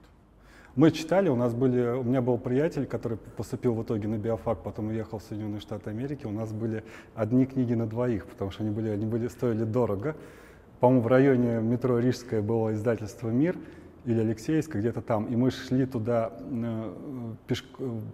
[0.75, 4.63] Мы читали, у нас были, у меня был приятель, который поступил в итоге на биофак,
[4.63, 6.25] потом уехал в Соединенные Штаты Америки.
[6.25, 6.83] У нас были
[7.13, 10.15] одни книги на двоих, потому что они были, они были стоили дорого.
[10.79, 13.55] По-моему, в районе метро Рижское было издательство «Мир»,
[14.05, 15.25] или Алексеевска, где-то там.
[15.25, 16.93] И мы шли туда, э,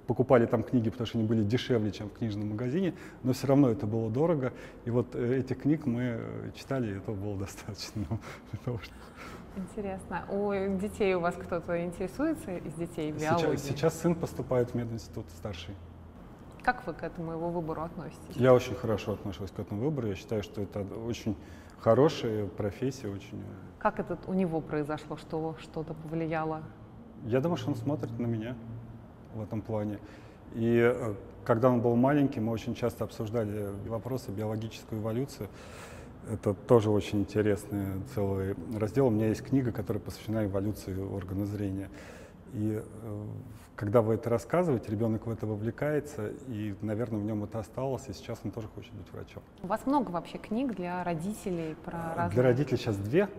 [0.05, 3.69] покупали там книги, потому что они были дешевле, чем в книжном магазине, но все равно
[3.69, 4.53] это было дорого.
[4.85, 6.19] И вот э, этих книг мы
[6.55, 8.05] читали, и этого было достаточно
[8.51, 8.97] для того, чтобы
[9.57, 10.23] Интересно.
[10.29, 13.57] У детей у вас кто-то интересуется из детей биологией?
[13.57, 15.73] Сейчас, сейчас сын поступает в мединститут старший.
[16.61, 18.35] Как вы к этому его выбору относитесь?
[18.35, 20.09] Я очень хорошо отношусь к этому выбору.
[20.09, 21.35] Я считаю, что это очень
[21.79, 23.41] хорошая профессия, очень.
[23.79, 26.63] Как это у него произошло, что что-то повлияло?
[27.25, 28.55] Я думаю, что он смотрит на меня
[29.33, 29.99] в этом плане.
[30.53, 31.13] И э,
[31.45, 35.47] когда он был маленький, мы очень часто обсуждали вопросы биологической эволюции.
[36.31, 39.07] Это тоже очень интересный целый раздел.
[39.07, 41.89] У меня есть книга, которая посвящена эволюции органа зрения.
[42.53, 43.25] И э,
[43.75, 48.13] когда вы это рассказываете, ребенок в это вовлекается, и, наверное, в нем это осталось, и
[48.13, 49.43] сейчас он тоже хочет быть врачом.
[49.61, 52.33] У вас много вообще книг для родителей про разные...
[52.33, 53.29] Для родителей сейчас две,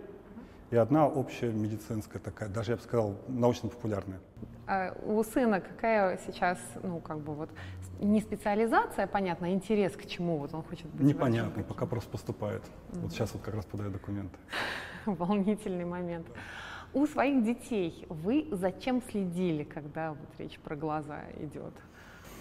[0.71, 4.21] и одна общая медицинская такая, даже я бы сказал, научно-популярная.
[4.67, 7.49] А у сына какая сейчас, ну, как бы вот,
[8.01, 11.65] не специализация, понятно, а интерес к чему вот он хочет быть Непонятно, врачом?
[11.65, 12.63] пока просто поступает.
[12.63, 13.01] Mm-hmm.
[13.01, 14.37] Вот сейчас вот как раз подаю документы.
[15.07, 16.27] Волнительный момент.
[16.93, 21.75] У своих детей вы зачем следили, когда вот речь про глаза идет?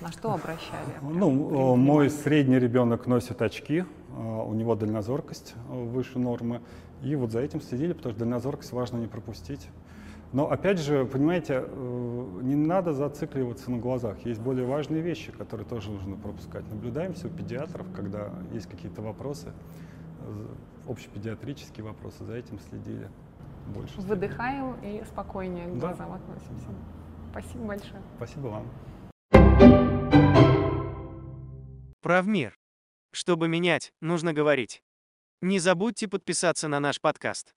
[0.01, 0.93] На что обращали?
[1.01, 3.84] Ну, мой средний ребенок носит очки,
[4.15, 6.61] а, у него дальнозоркость выше нормы.
[7.04, 9.70] И вот за этим следили, потому что дальнозоркость важно не пропустить.
[10.34, 14.26] Но опять же, понимаете, э, не надо зацикливаться на глазах.
[14.26, 16.70] Есть более важные вещи, которые тоже нужно пропускать.
[16.70, 19.54] Наблюдаемся у педиатров, когда есть какие-то вопросы,
[20.88, 23.10] общепедиатрические вопросы, за этим следили
[23.74, 24.00] больше.
[24.02, 26.16] Выдыхаем и спокойнее к глазам да.
[26.16, 26.70] относимся.
[27.32, 28.02] Спасибо большое.
[28.16, 28.68] Спасибо вам.
[32.02, 32.58] Правмир.
[33.12, 34.82] Чтобы менять, нужно говорить.
[35.42, 37.54] Не забудьте подписаться на наш подкаст.